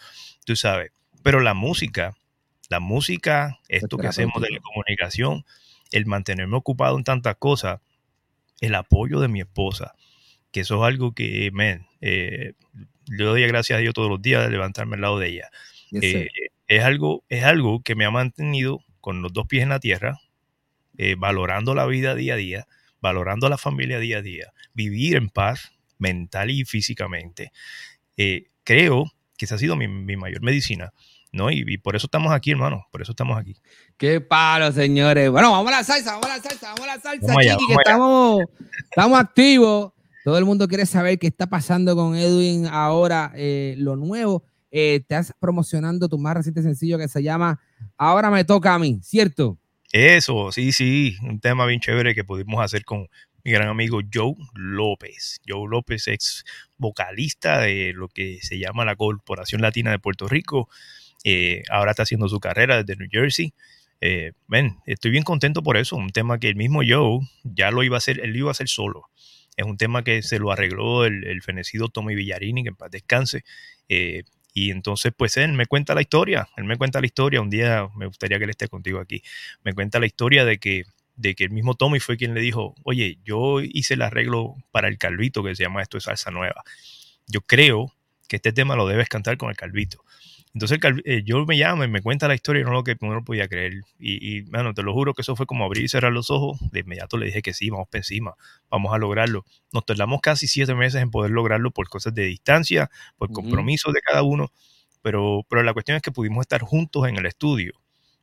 [0.46, 0.92] tú sabes.
[1.24, 2.16] Pero la música,
[2.68, 5.44] la música, esto que hacemos de la comunicación,
[5.90, 7.80] el mantenerme ocupado en tantas cosas,
[8.60, 9.96] el apoyo de mi esposa,
[10.52, 12.52] que eso es algo que, man, eh,
[13.08, 15.50] le doy gracias a Dios todos los días de levantarme al lado de ella.
[15.90, 16.28] Yes, eh,
[16.68, 20.20] es, algo, es algo que me ha mantenido con los dos pies en la tierra,
[20.98, 22.68] eh, valorando la vida día a día,
[23.00, 27.52] valorando a la familia día a día, vivir en paz mental y físicamente.
[28.16, 30.92] Eh, creo que esa ha sido mi, mi mayor medicina.
[31.32, 31.50] ¿no?
[31.50, 33.56] Y, y, por eso estamos aquí, hermano, por eso estamos aquí.
[33.96, 35.30] Qué palo, señores.
[35.30, 37.56] Bueno, vamos a la salsa, vamos a la salsa, vamos a la salsa, vamos allá,
[37.56, 38.42] chiqui, que estamos,
[38.90, 39.92] estamos activos.
[40.24, 44.42] Todo el mundo quiere saber qué está pasando con Edwin ahora, eh, lo nuevo.
[44.70, 47.58] Eh, estás promocionando tu más reciente sencillo que se llama
[47.96, 49.56] Ahora me toca a mí, ¿cierto?
[49.92, 53.08] Eso, sí, sí, un tema bien chévere que pudimos hacer con
[53.42, 55.40] mi gran amigo Joe López.
[55.46, 56.44] Joe López, ex
[56.76, 60.68] vocalista de lo que se llama la Corporación Latina de Puerto Rico.
[61.24, 63.54] Eh, ahora está haciendo su carrera desde New Jersey.
[64.02, 64.32] Eh,
[64.84, 65.96] estoy bien contento por eso.
[65.96, 68.52] Un tema que el mismo Joe ya lo iba a hacer, él lo iba a
[68.52, 69.08] hacer solo.
[69.56, 72.90] Es un tema que se lo arregló el, el fenecido Tommy Villarini, que en paz
[72.90, 73.42] descanse.
[73.88, 74.24] Eh,
[74.58, 77.88] y entonces, pues él me cuenta la historia, él me cuenta la historia, un día
[77.96, 79.22] me gustaría que él esté contigo aquí,
[79.62, 80.82] me cuenta la historia de que,
[81.14, 84.88] de que el mismo Tommy fue quien le dijo, oye, yo hice el arreglo para
[84.88, 86.64] el Calvito, que se llama Esto es Salsa Nueva.
[87.28, 87.94] Yo creo
[88.28, 90.04] que este tema lo debes cantar con el Calvito.
[90.58, 92.96] Entonces el, eh, yo me llama y me cuenta la historia y no lo que
[93.00, 93.74] no lo podía creer.
[93.96, 96.58] Y, y, bueno, te lo juro que eso fue como abrir y cerrar los ojos.
[96.72, 98.34] De inmediato le dije que sí, vamos para encima,
[98.68, 99.44] vamos a lograrlo.
[99.72, 103.92] Nos tardamos casi siete meses en poder lograrlo por cosas de distancia, por compromisos uh
[103.92, 103.94] -huh.
[103.94, 104.50] de cada uno.
[105.00, 107.74] Pero, pero la cuestión es que pudimos estar juntos en el estudio.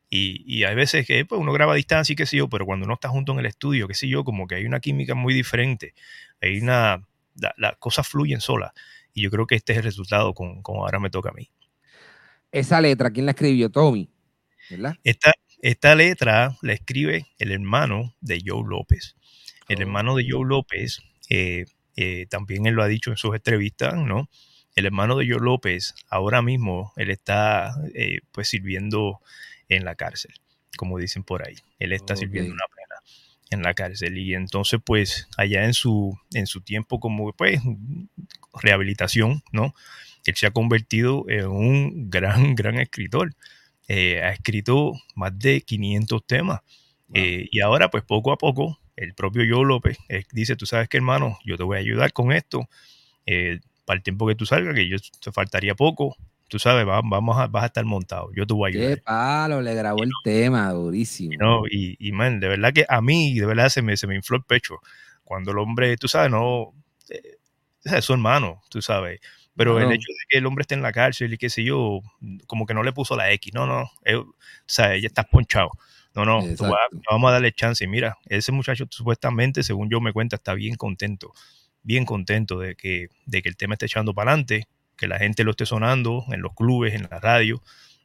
[0.09, 2.65] Y, y hay veces que pues, uno graba a distancia y qué sé yo, pero
[2.65, 5.15] cuando uno está junto en el estudio, qué sé yo, como que hay una química
[5.15, 5.93] muy diferente.
[6.41, 7.07] Hay una.
[7.35, 8.73] Las la cosas fluyen solas.
[9.13, 11.49] Y yo creo que este es el resultado con, con ahora me toca a mí
[12.59, 13.69] esa letra, ¿quién la escribió?
[13.69, 14.09] Tommy,
[14.69, 14.95] ¿verdad?
[15.03, 19.15] Esta, esta letra la escribe el hermano de Joe López.
[19.67, 19.81] El oh.
[19.81, 21.65] hermano de Joe López, eh,
[21.95, 24.29] eh, también él lo ha dicho en sus entrevistas, ¿no?
[24.75, 29.21] el hermano de Joe López, ahora mismo, él está eh, pues sirviendo
[29.69, 30.33] en la cárcel,
[30.77, 31.55] como dicen por ahí.
[31.79, 33.01] Él está sirviendo una pena
[33.51, 34.17] en la cárcel.
[34.17, 37.61] Y entonces, pues, allá en su, en su tiempo como pues
[38.53, 39.73] rehabilitación, ¿no?
[40.25, 43.35] Él se ha convertido en un gran, gran escritor.
[43.87, 46.61] Eh, ha escrito más de 500 temas.
[47.13, 49.97] Eh, y ahora, pues poco a poco, el propio Joe López
[50.31, 52.67] dice, tú sabes que hermano, yo te voy a ayudar con esto
[53.85, 57.47] para el tiempo que tú salgas, que yo te faltaría poco, tú sabes, vamos a,
[57.47, 58.97] vas a estar montado, yo te voy a ayudar.
[58.97, 61.33] Qué palo, le grabó el tema, durísimo.
[61.39, 64.15] No, y, y, man, de verdad que a mí, de verdad, se me, se me
[64.15, 64.79] infló el pecho.
[65.23, 66.73] Cuando el hombre, tú sabes, no,
[67.09, 67.37] eh,
[67.83, 69.19] es su hermano, tú sabes.
[69.55, 72.01] Pero el hecho de que el hombre esté en la cárcel y qué sé yo,
[72.45, 75.69] como que no le puso la X, no, no, eh, o sea, ya estás ponchado.
[76.13, 76.41] No, no,
[77.09, 77.83] vamos a darle chance.
[77.83, 81.33] Y mira, ese muchacho supuestamente, según yo me cuenta, está bien contento
[81.85, 85.43] bien contento de que, de que el tema esté echando para adelante, que la gente
[85.43, 87.61] lo esté sonando en los clubes, en la radio.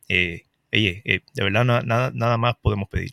[0.08, 3.10] Eh, oye, eh, de verdad nada, nada más podemos pedir.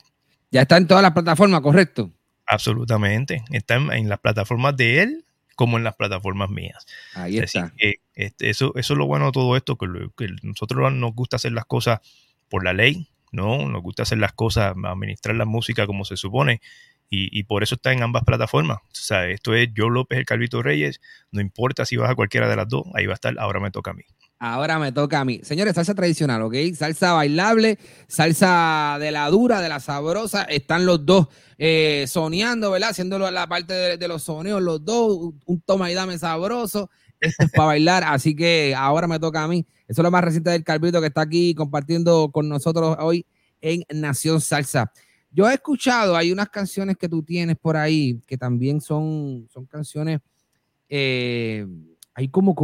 [0.52, 2.12] Ya está en todas las plataformas, ¿correcto?
[2.46, 3.44] Absolutamente.
[3.52, 5.26] Está en, las plataformas de él
[5.58, 6.86] como en las plataformas mías.
[7.16, 7.74] Ahí está.
[8.14, 11.52] Este, eso, eso es lo bueno de todo esto, que, que, nosotros nos gusta hacer
[11.52, 12.00] las cosas
[12.48, 13.68] por la ley, ¿no?
[13.68, 16.62] Nos gusta hacer las cosas, administrar la música como se supone
[17.10, 18.78] y, por eso está en ambas plataformas.
[18.78, 21.00] O sea, esto es Yo López, el Calvito Reyes.
[21.32, 23.34] No importa si vas a cualquiera de las dos, ahí va a estar.
[23.40, 24.04] Ahora me toca a mí.
[24.40, 25.40] Ahora me toca a mí.
[25.44, 26.54] Señores, salsa tradicional, ¿ok?
[26.76, 30.44] Salsa bailable, salsa de la dura, de la sabrosa.
[30.44, 32.90] Están los dos eh, ¿verdad?
[32.90, 35.34] Haciéndolo la parte de, los sonidos, los dos.
[35.46, 36.90] Un toma y dame sabroso.
[37.20, 39.66] Esto es para bailar, así que ahora me toca a mí.
[39.88, 43.26] Eso es lo más reciente del Calvito que está aquí compartiendo con nosotros hoy
[43.62, 44.92] en Nación Salsa.
[45.32, 49.66] Yo he escuchado, hay unas canciones que tú tienes por ahí que también son, son
[49.66, 50.20] canciones,
[50.90, 51.66] eh,
[52.14, 52.56] hay como,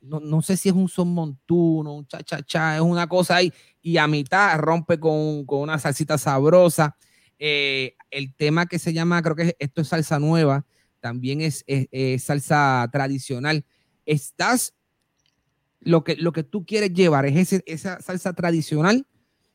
[0.00, 3.52] no, sé si es un son montuno, un cha cha cha, es una cosa ahí,
[3.82, 6.96] y a mitad rompe con, una salsita sabrosa.
[7.38, 10.66] Eh, el tema que se llama, creo que esto es salsa nueva,
[11.00, 11.64] también es,
[12.22, 13.64] salsa tradicional.
[14.06, 14.74] Estás,
[15.80, 19.06] lo que, lo que tú quieres llevar es esa salsa tradicional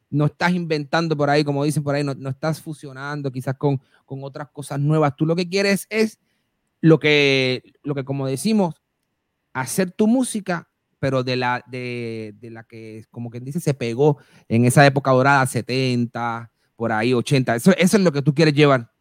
[0.09, 4.23] no estás inventando por ahí, como dicen por ahí, no, estás fusionando quizás con, con,
[4.23, 5.15] otras cosas nuevas.
[5.15, 6.19] Tú lo que quieres es
[6.81, 8.75] lo que, lo que como decimos,
[9.55, 14.17] hacer tu música, pero de la, de, la que, como quien dice, se pegó
[14.49, 17.55] en esa época dorada, 70, por ahí, 80.
[17.55, 18.91] Eso, eso es lo que tú quieres llevar.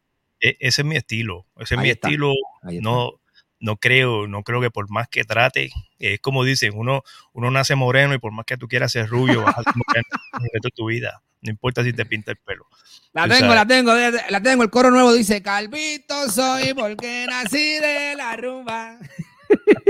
[0.41, 1.47] E, ese es mi estilo.
[1.59, 2.33] Ese es mi estilo.
[2.81, 3.21] No,
[3.59, 7.75] no creo, no creo que por más que trate, es como dicen, uno, uno nace
[7.75, 10.69] moreno y por más que tú quieras ser rubio, vas a ser moreno el resto
[10.69, 11.21] de tu vida.
[11.43, 12.67] No importa si te pinta el pelo.
[13.13, 14.63] La tengo, la tengo, la tengo.
[14.63, 18.99] El coro nuevo dice, Calvito soy porque nací de la rumba.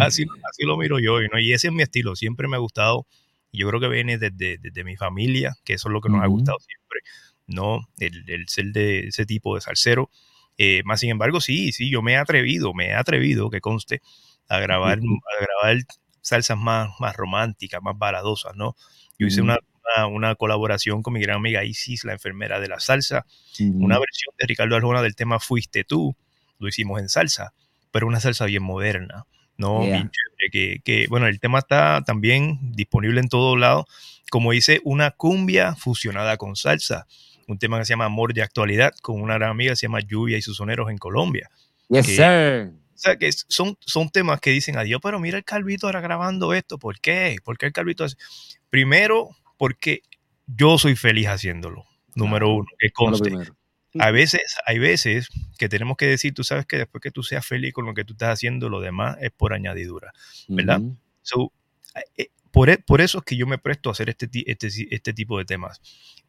[0.00, 1.38] así, así lo miro yo, ¿no?
[1.38, 2.16] y ese es mi estilo.
[2.16, 3.06] Siempre me ha gustado.
[3.52, 6.26] Yo creo que viene desde, desde mi familia, que eso es lo que nos ha
[6.26, 7.00] gustado siempre,
[7.48, 7.80] ¿no?
[7.98, 10.08] El, el ser de ese tipo de salsero.
[10.56, 14.02] Eh, más sin embargo, sí, sí, yo me he atrevido, me he atrevido, que conste,
[14.46, 15.82] a grabar, a grabar
[16.20, 18.76] salsas más, más románticas, más baladosas, ¿no?
[19.18, 19.58] Yo hice una,
[20.10, 23.24] una, colaboración con mi gran amiga Isis, la enfermera de la salsa,
[23.58, 26.14] una versión de Ricardo Arjona del tema Fuiste tú,
[26.58, 27.54] lo hicimos en salsa,
[27.90, 29.24] pero una salsa bien moderna,
[29.60, 29.82] ¿no?
[30.50, 33.84] que, que, bueno, el tema está también disponible en todos lados,
[34.30, 37.06] como dice, una cumbia fusionada con salsa
[37.50, 40.00] un tema que se llama Amor de Actualidad, con una gran amiga que se llama
[40.00, 41.50] Lluvia y sus soneros en Colombia.
[41.88, 42.72] Yes, sir.
[42.94, 46.52] O sea, que son, son temas que dicen adiós, pero mira el Calvito ahora grabando
[46.54, 46.78] esto.
[46.78, 47.36] ¿Por qué?
[47.42, 48.16] ¿Por qué el Calvito hace?
[48.68, 50.02] Primero, porque
[50.46, 51.84] yo soy feliz haciéndolo.
[52.14, 53.32] Número uno, que conste.
[53.98, 57.44] A veces, hay veces que tenemos que decir, tú sabes que después que tú seas
[57.44, 60.12] feliz con lo que tú estás haciendo, lo demás es por añadidura,
[60.48, 60.80] ¿verdad?
[60.80, 64.68] Eh, eh, por, e, por, eso es que yo me presto a hacer este, este,
[64.90, 65.80] este tipo de temas.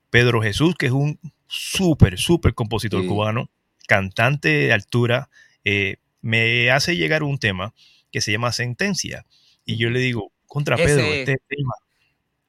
[0.09, 3.49] Pedro Jesús, que es un súper, súper compositor cubano,
[3.87, 5.29] cantante de altura,
[5.63, 7.73] eh, me hace llegar un tema
[8.11, 9.25] que se llama Sentencia.
[9.65, 11.73] Y yo le digo, contra Pedro, este tema.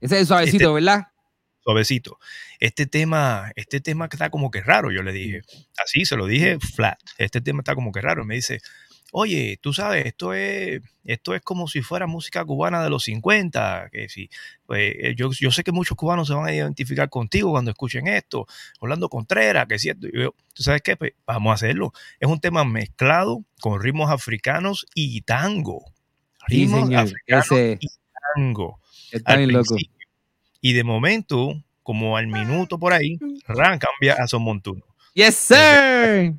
[0.00, 1.11] Ese es suavecito, este ¿verdad?
[1.62, 2.18] Suavecito.
[2.58, 5.42] Este tema, este tema está como que raro, yo le dije.
[5.82, 6.98] Así se lo dije flat.
[7.18, 8.24] Este tema está como que raro.
[8.24, 8.60] Me dice,
[9.12, 13.90] oye, tú sabes, esto es, esto es como si fuera música cubana de los 50,
[13.92, 14.28] que si,
[14.66, 18.08] pues, eh, yo, yo, sé que muchos cubanos se van a identificar contigo cuando escuchen
[18.08, 18.46] esto,
[18.80, 20.08] Orlando Contreras, que es cierto,
[20.54, 21.92] tú sabes qué, pues, vamos a hacerlo.
[22.18, 25.84] Es un tema mezclado con ritmos africanos y tango.
[26.48, 27.88] Ritmos africanos y
[28.34, 28.80] tango.
[29.12, 29.76] Está bien loco.
[30.62, 34.82] Y de momento, como al minuto por ahí, Ran cambia a son montuno.
[35.12, 36.34] Yes, sir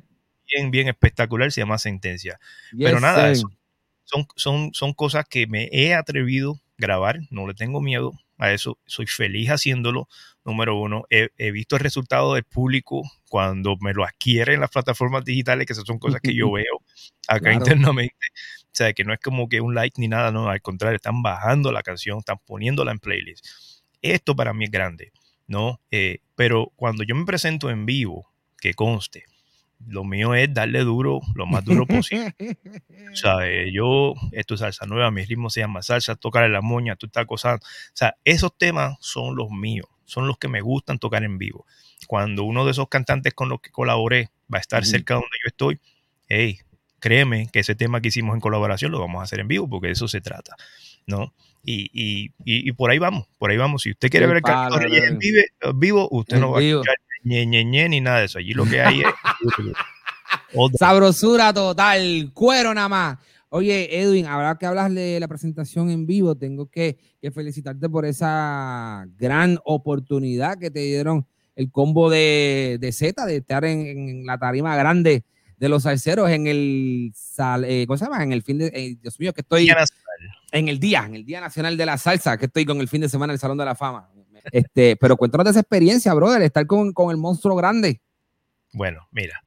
[0.54, 2.38] bien, bien espectacular, se llama Sentencia.
[2.76, 7.80] Pero nada, son, son, son cosas que me he atrevido a grabar, no le tengo
[7.80, 10.08] miedo a eso, soy feliz haciéndolo,
[10.44, 15.66] número uno, he, visto el resultado del público cuando me lo adquieren las plataformas digitales,
[15.66, 16.80] que esas son cosas que yo veo
[17.28, 18.26] acá internamente,
[18.64, 21.22] o sea, que no es como que un like ni nada, no, al contrario, están
[21.22, 23.46] bajando la canción, están poniéndola en playlist.
[24.04, 25.12] Esto para mí es grande,
[25.46, 25.80] ¿no?
[25.90, 29.24] Eh, pero cuando yo me presento en vivo, que conste,
[29.86, 32.34] lo mío es darle duro, lo más duro posible.
[33.12, 33.38] o sea,
[33.72, 37.22] yo, esto es salsa nueva, mi ritmo se llama salsa, tocar la moña, tú estás
[37.22, 37.64] acosando.
[37.64, 41.64] O sea, esos temas son los míos, son los que me gustan tocar en vivo.
[42.06, 45.36] Cuando uno de esos cantantes con los que colaboré va a estar cerca de donde
[45.42, 45.80] yo estoy,
[46.28, 46.58] hey,
[47.00, 49.86] créeme que ese tema que hicimos en colaboración lo vamos a hacer en vivo, porque
[49.86, 50.56] de eso se trata,
[51.06, 51.32] ¿no?
[51.62, 53.82] Y, y, y, por ahí vamos, por ahí vamos.
[53.82, 55.18] Si usted quiere ver el Carlos en
[55.78, 58.38] vivo, usted no va a escuchar ñe, ñe, ñe, ni nada de eso.
[58.38, 59.06] Allí lo que hay es...
[60.78, 63.18] Sabrosura total, cuero nada más.
[63.48, 66.36] Oye, Edwin, habrá que hablar de la presentación en vivo.
[66.36, 66.98] Tengo que,
[67.32, 74.26] felicitarte por esa gran oportunidad que te dieron el combo de, Z, de estar en,
[74.26, 75.24] la tarima grande
[75.56, 77.12] de los salseros en el,
[77.66, 78.22] eh, ¿cómo se llama?
[78.22, 79.68] En el fin de, eh, Dios mío, que estoy
[80.54, 83.00] en el día, en el Día Nacional de la Salsa, que estoy con el fin
[83.00, 84.08] de semana en el Salón de la Fama.
[84.52, 88.00] Este, pero cuéntanos de esa experiencia, brother, estar con, con el monstruo grande.
[88.72, 89.42] Bueno, mira,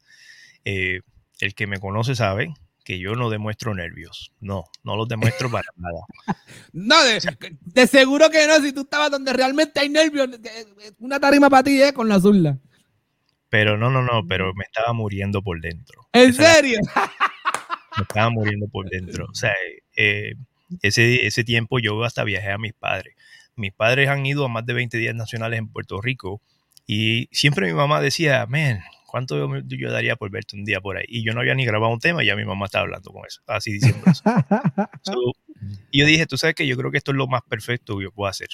[0.66, 1.00] eh,
[1.40, 4.34] el que me conoce sabe que yo no demuestro nervios.
[4.42, 6.02] No, no los demuestro para nada.
[6.74, 8.60] No, de, seguro que no.
[8.60, 10.28] Si tú estabas donde realmente hay nervios,
[11.00, 11.94] una tarima para ti, ¿eh?
[11.94, 12.58] Con la zurda.
[13.48, 16.10] Pero no, no, no, pero me estaba muriendo por dentro.
[16.12, 16.80] ¿En serio?
[17.98, 19.26] me estaba muriendo por dentro.
[19.32, 19.54] O sea,
[19.96, 20.34] eh,
[20.82, 23.16] ese, ese tiempo yo hasta viajé a mis padres.
[23.56, 26.42] Mis padres han ido a más de 20 días nacionales en Puerto Rico
[26.86, 31.06] y siempre mi mamá decía, man, ¿cuánto yo, daría por verte un día por ahí?
[31.08, 33.24] Y yo no había ni grabado un tema y ya mi mamá estaba hablando con
[33.26, 34.24] eso, así diciendo eso.
[35.92, 38.04] y yo dije, tú sabes que yo creo que esto es lo más perfecto que
[38.04, 38.50] yo puedo hacer.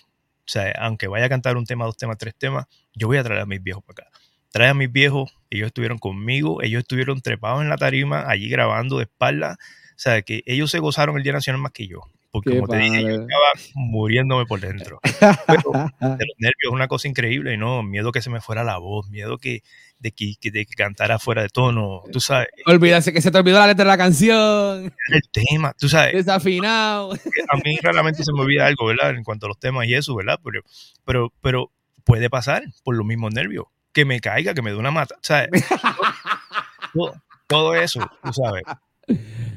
[0.45, 3.23] O sea, aunque vaya a cantar un tema, dos temas, tres temas, yo voy a
[3.23, 4.17] traer a mis viejos para acá.
[4.52, 8.97] Trae a mis viejos, ellos estuvieron conmigo, ellos estuvieron trepados en la tarima, allí grabando
[8.97, 9.58] de espalda.
[10.04, 12.02] O sea, que ellos se gozaron el Día Nacional más que yo
[12.34, 15.00] porque como te dije, yo estaba muriéndome por dentro.
[15.04, 17.84] Pero de los nervios es una cosa increíble, ¿no?
[17.84, 19.62] Miedo que se me fuera la voz, miedo que
[20.00, 22.48] de que, de que cantara fuera de tono, tú sabes.
[22.66, 24.92] Olvídate que se te olvidó la letra de la canción.
[25.10, 26.26] El tema, tú sabes.
[26.26, 27.13] Desafinado.
[27.13, 29.12] A mí realmente se me olvida algo, ¿verdad?
[29.12, 30.39] En cuanto a los temas y eso, ¿verdad?
[30.44, 30.62] Pero,
[31.06, 31.72] pero, pero
[32.04, 33.66] puede pasar por los mismos nervios.
[33.94, 35.50] Que me caiga, que me dé una mata, ¿sabes?
[36.96, 37.13] todo,
[37.46, 38.63] todo eso, tú sabes.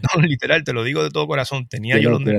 [0.16, 1.66] No, literal, te lo digo de todo corazón.
[1.68, 2.38] Tenía yo donde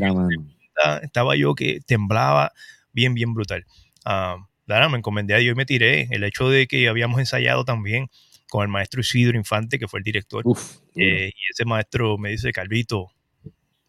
[1.01, 2.51] estaba yo que temblaba
[2.91, 3.65] bien, bien brutal.
[4.05, 4.41] Uh,
[4.89, 6.07] me encomendé a Dios y me tiré.
[6.11, 8.09] El hecho de que habíamos ensayado también
[8.49, 10.43] con el maestro Isidro Infante, que fue el director.
[10.95, 13.11] Eh, y ese maestro me dice, Calvito,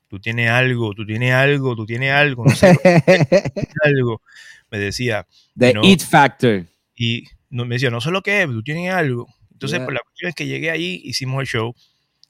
[0.09, 2.77] tú tienes algo, tú tienes algo, tú tienes algo, no sé,
[3.85, 4.23] algo.
[4.71, 5.27] Me decía.
[5.57, 6.67] The It Factor.
[6.95, 9.27] Y me decía, no sé lo que es, tú tienes algo.
[9.53, 11.75] Entonces, por la cuestión es que llegué ahí, hicimos el show.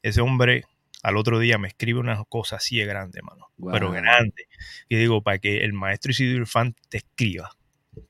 [0.02, 0.64] Ese hombre
[1.02, 3.48] al otro día me escribe una cosa así de grande, mano.
[3.72, 4.48] Pero grande.
[4.88, 7.50] Y digo, para que el maestro Isidro Fan te escriba.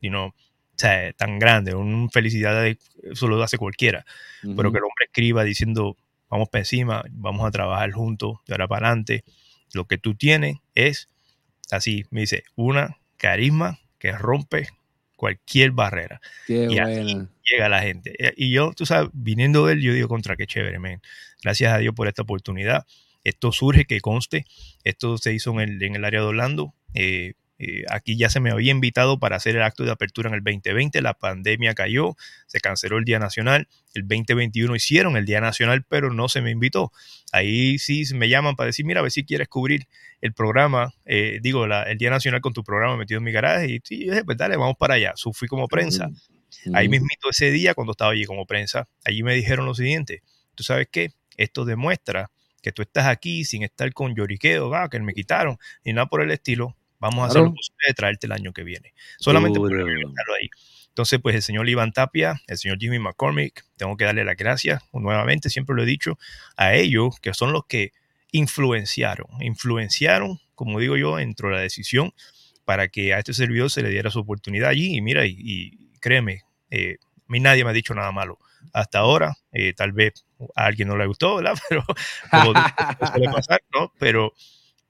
[0.01, 0.35] Y no, o
[0.75, 4.05] sea, tan grande, una felicidad, eso lo hace cualquiera.
[4.43, 5.97] Pero que el hombre escriba diciendo,
[6.31, 9.25] vamos para encima, vamos a trabajar juntos, de ahora para adelante.
[9.75, 11.09] Lo que tú tienes es,
[11.71, 14.69] así, me dice, una carisma que rompe
[15.19, 16.21] cualquier barrera.
[16.47, 18.15] y así llega la gente.
[18.25, 21.03] Eh, y yo, tú sabes, viniendo de él, yo digo, contra qué chévere, man.
[21.43, 22.87] Gracias a Dios por esta oportunidad.
[23.25, 24.47] Esto surge, que conste,
[24.85, 26.73] esto se hizo en el, en el área de Orlando.
[26.95, 30.35] Eh, eh, aquí ya se me había invitado para hacer el acto de apertura en
[30.35, 32.17] el 2020, la pandemia cayó,
[32.47, 36.53] se canceló el Día Nacional, el 2021 hicieron el Día Nacional, pero no se me
[36.53, 36.93] invitó.
[37.33, 39.89] Ahí sí me llaman para decir, mira, a ver si quieres cubrir
[40.21, 43.81] el programa, eh, digo, el Día Nacional con tu programa metido en mi garaje, y
[43.83, 45.15] sí, pues dale, vamos para allá.
[45.33, 46.09] fui como prensa.
[46.73, 50.23] Ahí mismito ese día, cuando estaba allí como prensa, allí me dijeron lo siguiente,
[50.55, 51.13] ¿tú sabes qué?
[51.37, 52.31] Esto demuestra
[52.63, 56.23] que tú estás aquí sin estar con lloriqueo, ah, que me quitaron, ni nada por
[56.23, 58.93] el estilo Vamos a hacer lo posible de traerte el año que viene.
[59.19, 60.51] Solamente por ahí.
[60.89, 64.83] Entonces, pues el señor Iván Tapia, el señor Jimmy McCormick, tengo que darle las gracias
[64.93, 66.19] nuevamente, siempre lo he dicho,
[66.57, 67.93] a ellos, que son los que
[68.33, 72.13] influenciaron, influenciaron, como digo yo, entró la decisión
[72.65, 74.97] para que a este servidor se le diera su oportunidad allí.
[74.97, 78.39] Y mira, y, créeme, eh, a mí nadie me ha dicho nada malo.
[78.73, 80.27] Hasta ahora, eh, tal vez
[80.57, 81.55] a alguien no le gustó, ¿verdad?
[81.69, 81.85] Pero
[82.29, 83.93] como suele pasar, ¿no?
[83.99, 84.35] Pero,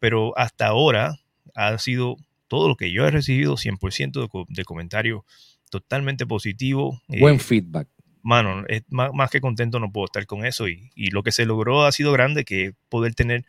[0.00, 1.18] pero hasta ahora
[1.58, 5.22] ha sido todo lo que yo he recibido, 100% de, de comentarios
[5.70, 7.02] totalmente positivo.
[7.08, 7.88] Buen eh, feedback.
[8.22, 11.84] Mano, es más, que contento no puedo estar con eso y, lo que se logró
[11.84, 13.44] ha sido grande, que poder tener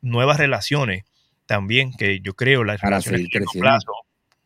[0.00, 1.04] nuevas relaciones
[1.46, 3.92] también, que yo creo las Para relaciones a largo plazo,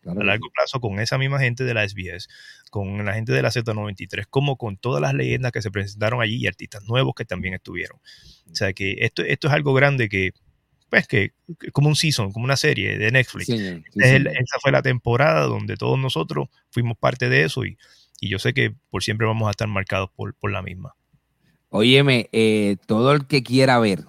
[0.01, 0.53] Claro a largo sí.
[0.55, 2.29] plazo con esa misma gente de la SBS,
[2.71, 6.37] con la gente de la Z93, como con todas las leyendas que se presentaron allí
[6.37, 7.99] y artistas nuevos que también estuvieron.
[8.51, 10.33] O sea que esto, esto es algo grande que,
[10.91, 13.47] pues, que que como un season, como una serie de Netflix.
[13.47, 13.83] Sí, señor.
[13.93, 14.43] Sí, Es el- señor.
[14.43, 17.77] esa fue la temporada donde todos nosotros fuimos parte de eso y,
[18.21, 20.95] y yo sé que por siempre vamos a estar marcados por, por la misma.
[21.71, 24.05] Óyeme, eh, todo el que quiera ver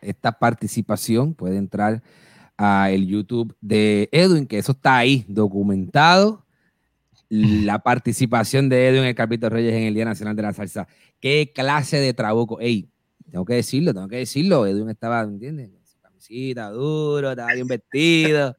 [0.00, 2.02] esta participación puede entrar
[2.56, 6.44] a el YouTube de Edwin, que eso está ahí documentado.
[7.30, 10.88] La participación de Edwin en el Capítulo Reyes en el Día Nacional de la Salsa.
[11.20, 12.58] Qué clase de trabuco.
[12.60, 12.88] Ey,
[13.30, 14.66] tengo que decirlo, tengo que decirlo.
[14.66, 15.70] Edwin estaba, ¿me entiendes?
[16.28, 18.56] Camisita duro, estaba bien vestido.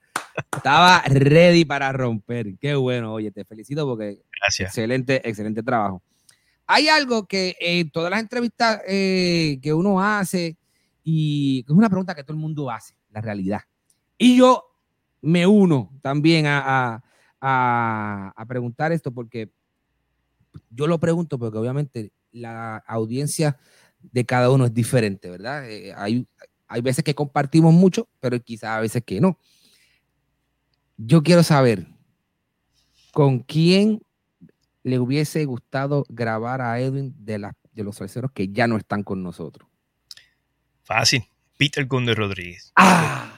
[0.56, 2.58] Estaba ready para romper.
[2.58, 4.70] Qué bueno, oye, te felicito porque Gracias.
[4.70, 6.02] Excelente, excelente trabajo.
[6.68, 10.56] Hay algo que en todas las entrevistas eh, que uno hace,
[11.04, 13.62] y que es una pregunta que todo el mundo hace, la realidad.
[14.18, 14.64] Y yo
[15.22, 16.62] me uno también a,
[16.94, 17.04] a-
[17.42, 19.52] a- a preguntar esto porque
[20.70, 23.58] yo lo pregunto porque obviamente la audiencia
[24.02, 25.70] de cada uno es diferente, ¿verdad?
[25.70, 26.26] Eh, hay,
[26.70, 29.38] hay veces que compartimos mucho, pero quizás a veces que no.
[30.98, 31.88] Yo quiero saber
[33.12, 34.02] con quién
[34.84, 39.24] le hubiese gustado grabar a Edwin de, de los salseros que ya no están con
[39.24, 39.68] nosotros.
[40.84, 41.24] Fácil.
[41.58, 42.72] Peter Conde Rodríguez.
[42.76, 43.36] ¡Ah!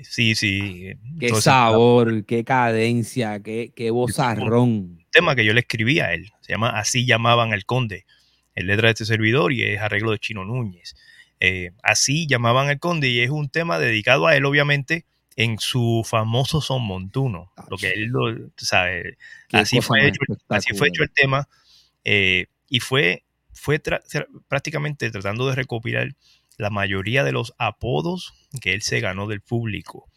[0.00, 0.92] Sí, sí.
[1.18, 2.24] ¡Qué sabor!
[2.24, 3.42] ¡Qué cadencia!
[3.42, 4.98] ¡Qué, qué vozarrón!
[5.10, 6.30] tema que yo le escribí a él.
[6.40, 8.06] Se llama Así llamaban al conde.
[8.54, 10.94] Es letra de este servidor y es arreglo de Chino Núñez.
[11.40, 15.04] Eh, así llamaban al conde y es un tema dedicado a él, obviamente,
[15.36, 17.52] en su famoso son montuno.
[17.70, 18.50] Lo que él lo.
[19.48, 21.48] Qué Así fue, hecho, así fue hecho el tema.
[22.04, 26.14] eh, y fue, fue tra- tra- prácticamente tratando de recopilar
[26.56, 30.08] la mayoría de los apodos que él se ganó del público,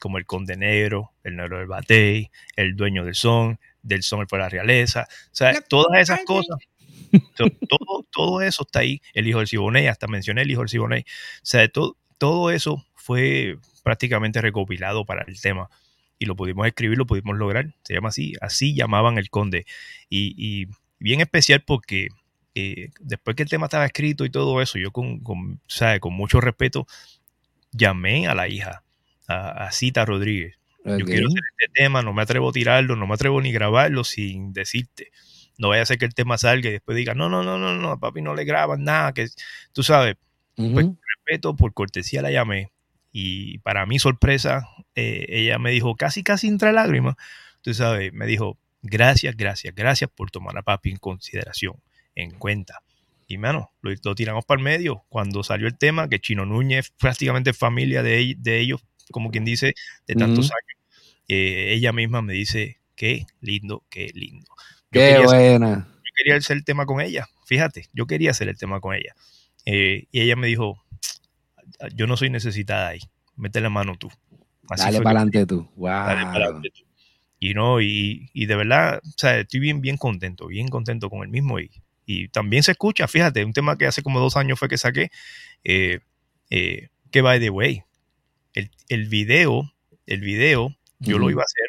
[0.00, 4.38] como el Conde Negro, el Negro del Batey, el Dueño del Son, del Son fue
[4.38, 5.08] la realeza.
[5.10, 6.56] O sea, La- todas esas cosas.
[7.36, 9.00] To- todo, todo eso está ahí.
[9.14, 11.00] El hijo del Siboney, hasta mencioné el hijo del Siboney.
[11.02, 11.04] O
[11.42, 15.68] sea, todo, todo eso fue prácticamente recopilado para el tema.
[16.18, 17.74] Y lo pudimos escribir, lo pudimos lograr.
[17.84, 18.34] Se llama así.
[18.40, 19.66] Así llamaban el conde.
[20.10, 20.66] Y, y
[20.98, 22.08] bien especial porque
[22.54, 26.00] eh, después que el tema estaba escrito y todo eso, yo con, con, ¿sabe?
[26.00, 26.86] con mucho respeto
[27.72, 28.82] llamé a la hija,
[29.28, 30.56] a, a Cita Rodríguez.
[30.84, 34.04] Yo quiero hacer este tema, no me atrevo a tirarlo, no me atrevo ni grabarlo
[34.04, 35.10] sin decirte.
[35.58, 37.74] No vaya a ser que el tema salga y después diga, no, no, no, no,
[37.74, 39.26] no, papi no le graban nada, que
[39.72, 40.16] tú sabes,
[40.56, 40.72] Ujú.
[40.72, 40.86] pues,
[41.16, 42.70] respeto, por cortesía la llamé.
[43.12, 47.16] Y para mi sorpresa, eh, ella me dijo, casi, casi entre lágrimas,
[47.62, 51.74] tú sabes, me dijo, gracias, gracias, gracias por tomar a papi en consideración,
[52.14, 52.82] en cuenta.
[53.26, 55.04] Y mano, lo, lo tiramos para el medio.
[55.08, 58.80] Cuando salió el tema, que Chino Núñez prácticamente familia de, ell- de ellos,
[59.10, 59.74] como quien dice,
[60.06, 60.54] de tantos Ujú.
[60.54, 64.46] años, eh, ella misma me dice, qué lindo, qué lindo.
[64.90, 65.88] Yo ¡Qué hacer- buena!
[65.96, 67.26] yo quería hacer el tema con ella.
[67.46, 69.14] Fíjate, yo quería hacer el tema con ella.
[69.64, 70.82] Eh, y ella me dijo,
[71.94, 73.00] yo no soy necesitada ahí.
[73.36, 74.08] Mete la mano tú.
[74.70, 75.68] Así Dale para adelante tú.
[75.76, 76.32] dale ¡Wow!
[76.32, 76.84] pa'lante tú.
[77.40, 81.22] Y no, y, y de verdad, o sea, estoy bien, bien contento, bien contento con
[81.22, 81.60] el mismo.
[81.60, 81.70] Y,
[82.04, 85.10] y también se escucha, fíjate, un tema que hace como dos años fue que saqué,
[85.62, 86.00] eh,
[86.50, 87.84] eh, que by the way,
[88.54, 89.72] el, el video,
[90.06, 91.66] el video, yo lo iba a hacer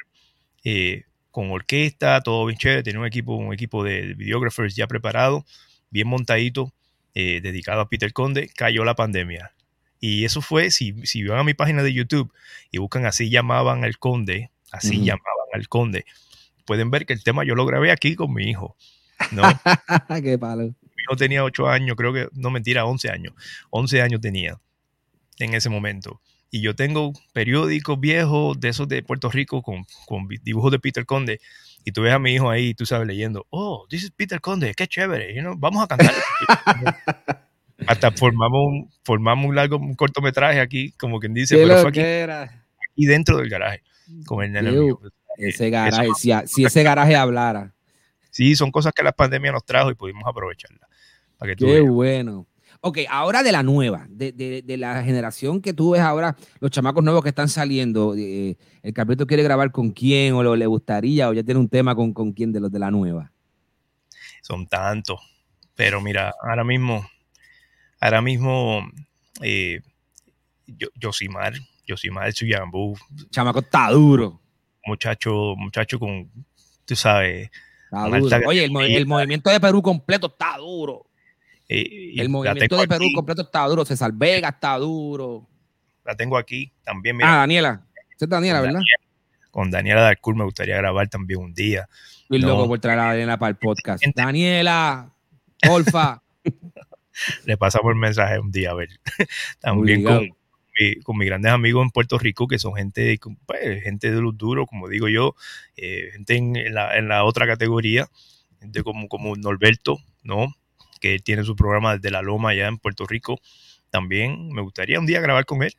[0.63, 5.45] eh, con orquesta, todo bien chévere, tenía un equipo, un equipo de videographers ya preparado,
[5.89, 6.73] bien montadito,
[7.13, 9.51] eh, dedicado a Peter Conde, cayó la pandemia.
[9.99, 12.31] Y eso fue, si, si van a mi página de YouTube
[12.71, 16.05] y buscan así llamaban al conde, así llamaban al conde,
[16.65, 18.75] pueden ver que el tema yo lo grabé aquí con mi hijo.
[19.31, 19.43] ¿no?
[20.23, 20.63] ¡Qué palo!
[20.63, 23.33] mi hijo tenía 8 años, creo que, no mentira, 11 años.
[23.69, 24.59] 11 años tenía
[25.39, 26.21] en ese momento.
[26.51, 31.05] Y yo tengo periódicos viejos de esos de Puerto Rico con, con dibujos de Peter
[31.05, 31.39] Conde.
[31.85, 34.73] Y tú ves a mi hijo ahí, tú sabes, leyendo, oh, this is Peter Conde,
[34.75, 36.13] qué chévere, you know, vamos a cantar.
[37.87, 41.89] Hasta formamos un, formamos un largo, un cortometraje aquí, como quien dice, ¡Qué pero fue
[41.89, 43.83] aquí, aquí dentro del garaje,
[44.25, 44.99] con el nene mío.
[45.37, 47.73] Ese garaje, si, a- si ese garaje hablara.
[48.31, 50.87] Sí, son cosas que la pandemia nos trajo y pudimos aprovecharlas.
[51.37, 51.89] Para que tú Qué veas.
[51.89, 52.45] bueno.
[52.81, 56.71] Ok, ahora de la nueva, de, de- de la generación que tú ves ahora, los
[56.71, 60.65] chamacos nuevos que están saliendo, eh, el Carpeto quiere grabar con quién o lo, le
[60.65, 63.31] gustaría o ya tiene un tema con, con quién de los de la nueva.
[64.41, 65.19] son tantos.
[65.75, 67.05] Pero mira, ahora mismo,
[67.99, 68.81] ahora mismo,
[69.41, 69.81] eh,
[70.65, 71.53] yo, Yosimar,
[71.85, 72.95] Yosimar Suyambú,
[73.29, 74.39] Chamaco está duro.
[74.85, 76.29] muchacho, muchacho con,
[76.85, 77.49] tú sabes,
[77.91, 78.47] Está duro.
[78.47, 78.71] Oye, el,
[79.07, 81.08] movimiento de Perú completo está duro.
[81.69, 83.85] Eh, y El movimiento de Perú aquí, completo está duro.
[83.85, 85.47] César Vega está duro.
[86.03, 87.19] La tengo aquí también.
[87.23, 87.83] Ah, Daniela.
[88.15, 88.81] Esa es Daniela, Con ¿verdad?
[89.51, 91.87] con Daniela Darcourt me gustaría grabar también un día.
[92.23, 92.49] Estoy No.
[92.49, 94.03] loco por traer a Daniela para el podcast.
[94.15, 95.11] Daniela,
[95.61, 96.21] porfa.
[97.45, 98.89] Le pasamos el mensaje un día a ver.
[99.59, 100.35] también con, Obligado.
[100.79, 104.37] mi- con mis grandes amigos en Puerto Rico, que son gente, pues, gente de los
[104.37, 105.35] duros, como digo yo,
[105.75, 108.07] eh, gente en, en la, en la otra categoría,
[108.59, 110.53] gente como, como Norberto, ¿no?
[110.99, 113.39] Que tiene su programa desde La Loma allá en Puerto Rico.
[113.89, 115.73] También me gustaría un día grabar con él,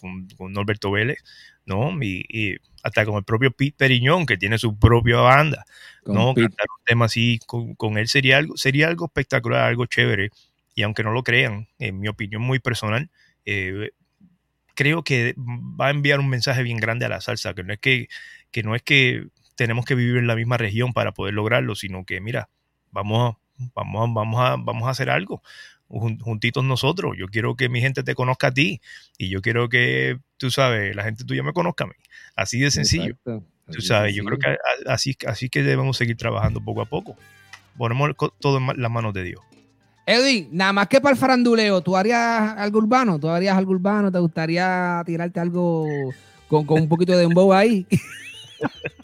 [0.00, 1.18] con, con- Norberto Vélez,
[1.66, 1.90] ¿no?
[2.02, 5.64] Y, y hasta con el propio Pete Periñón, que tiene su propia banda.
[6.02, 6.48] Con no, Pete.
[6.48, 10.30] cantar un tema así con, con él sería algo, sería algo espectacular, algo chévere.
[10.74, 13.08] Y aunque no lo crean, en mi opinión muy personal,
[13.44, 13.90] eh,
[14.74, 17.78] creo que va a enviar un mensaje bien grande a la salsa, que no es
[17.78, 18.08] que,
[18.50, 22.04] que no es que tenemos que vivir en la misma región para poder lograrlo, sino
[22.04, 22.48] que mira,
[22.90, 23.38] vamos a,
[23.74, 25.42] vamos a, vamos a, vamos a hacer algo
[25.88, 27.14] jun- juntitos nosotros.
[27.18, 28.80] Yo quiero que mi gente te conozca a ti
[29.18, 31.94] y yo quiero que, tú sabes, la gente tuya me conozca a mí.
[32.36, 33.04] Así de sencillo.
[33.24, 33.44] Exacto.
[33.72, 37.16] Tú sabes, yo creo que así, así que debemos seguir trabajando poco a poco.
[37.78, 39.40] Ponemos todo en las manos de Dios.
[40.06, 43.18] Edwin, nada más que para el faranduleo, ¿tú harías algo urbano?
[43.18, 44.12] ¿Tú harías algo urbano?
[44.12, 45.86] ¿Te gustaría tirarte algo
[46.46, 47.86] con, con un poquito de dembow ahí?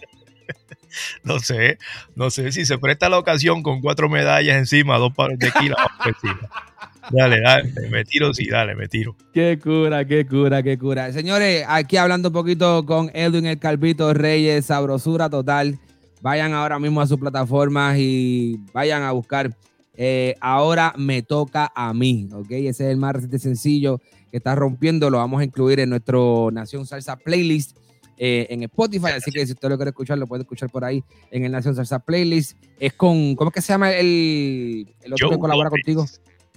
[1.24, 1.78] No sé,
[2.14, 5.78] no sé si se presta la ocasión con cuatro medallas encima, dos pares de kilos.
[7.10, 9.16] Dale, dale, me tiro, sí, dale, me tiro.
[9.32, 11.12] Qué cura, qué cura, qué cura.
[11.12, 15.80] Señores, aquí hablando un poquito con Edwin el Calvito Reyes, sabrosura total.
[16.20, 19.50] Vayan ahora mismo a sus plataformas y vayan a buscar
[20.02, 22.50] eh, Ahora me toca a mí, ¿ok?
[22.50, 25.10] Ese es el más reciente sencillo que está rompiendo.
[25.10, 27.76] Lo vamos a incluir en nuestro Nación Salsa Playlist
[28.22, 29.12] eh, en Spotify.
[29.16, 31.74] Así que si usted lo quiere escuchar, lo puede escuchar por ahí en el Nación
[31.74, 32.54] Salsa Playlist.
[32.78, 35.82] Es con, ¿cómo es que se llama el, el otro Joe que colabora López.
[35.82, 36.06] contigo?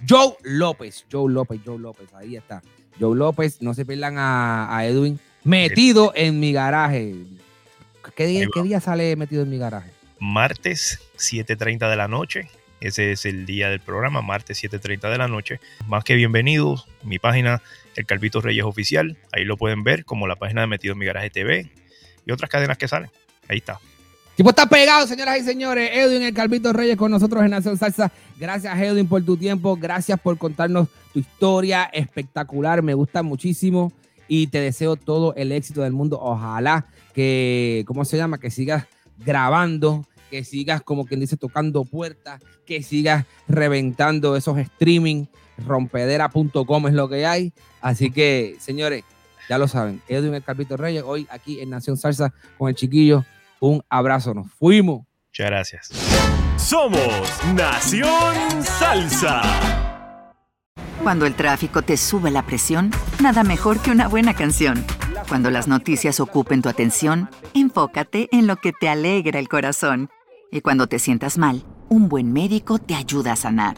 [0.06, 2.62] Joe López, Joe López, Joe López, ahí está.
[3.00, 5.18] Joe López, no se pierdan a, a Edwin.
[5.42, 7.14] Metido en mi garaje.
[8.14, 8.46] ¿Qué día.
[8.52, 9.90] ¿Qué día sale metido en mi garaje?
[10.20, 12.50] Martes, 7.30 de la noche.
[12.84, 15.58] Ese es el día del programa, martes 7.30 de la noche.
[15.88, 17.62] Más que bienvenidos, mi página,
[17.96, 19.16] El Calvito Reyes Oficial.
[19.32, 21.72] Ahí lo pueden ver, como la página de Metido en mi Garaje TV
[22.26, 23.08] y otras cadenas que salen.
[23.48, 23.80] Ahí está.
[24.36, 25.92] Tipo está pegado, señoras y señores.
[25.94, 28.12] Edwin, el Calvito Reyes con nosotros en Nación Salsa.
[28.38, 29.76] Gracias, Edwin, por tu tiempo.
[29.76, 32.82] Gracias por contarnos tu historia espectacular.
[32.82, 33.94] Me gusta muchísimo
[34.28, 36.18] y te deseo todo el éxito del mundo.
[36.20, 38.36] Ojalá que, ¿cómo se llama?
[38.36, 38.84] Que sigas
[39.24, 40.04] grabando,
[40.34, 45.26] que sigas, como quien dice, tocando puertas, que sigas reventando esos streaming.
[45.64, 47.52] Rompedera.com es lo que hay.
[47.80, 49.04] Así que, señores,
[49.48, 50.02] ya lo saben.
[50.08, 53.24] Edwin, el Calvito Reyes, hoy aquí en Nación Salsa con el chiquillo.
[53.60, 55.06] Un abrazo, nos fuimos.
[55.28, 55.90] Muchas gracias.
[56.56, 57.00] Somos
[57.54, 59.40] Nación Salsa.
[61.00, 62.90] Cuando el tráfico te sube la presión,
[63.22, 64.84] nada mejor que una buena canción.
[65.28, 70.10] Cuando las noticias ocupen tu atención, enfócate en lo que te alegra el corazón.
[70.54, 73.76] Y cuando te sientas mal, un buen médico te ayuda a sanar.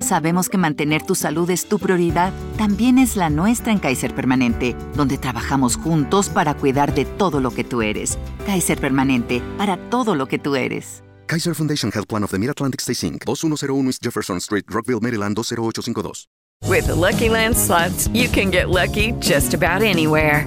[0.00, 4.74] Sabemos que mantener tu salud es tu prioridad, también es la nuestra en Kaiser Permanente,
[4.96, 8.18] donde trabajamos juntos para cuidar de todo lo que tú eres.
[8.46, 11.04] Kaiser Permanente, para todo lo que tú eres.
[11.28, 15.36] Kaiser Foundation Health Plan of the Mid-Atlantic Stay Inc., 2101 East Jefferson Street, Rockville, Maryland
[15.36, 16.26] 20852.
[16.68, 20.46] With the Lucky Land slots, you can get lucky just about anywhere.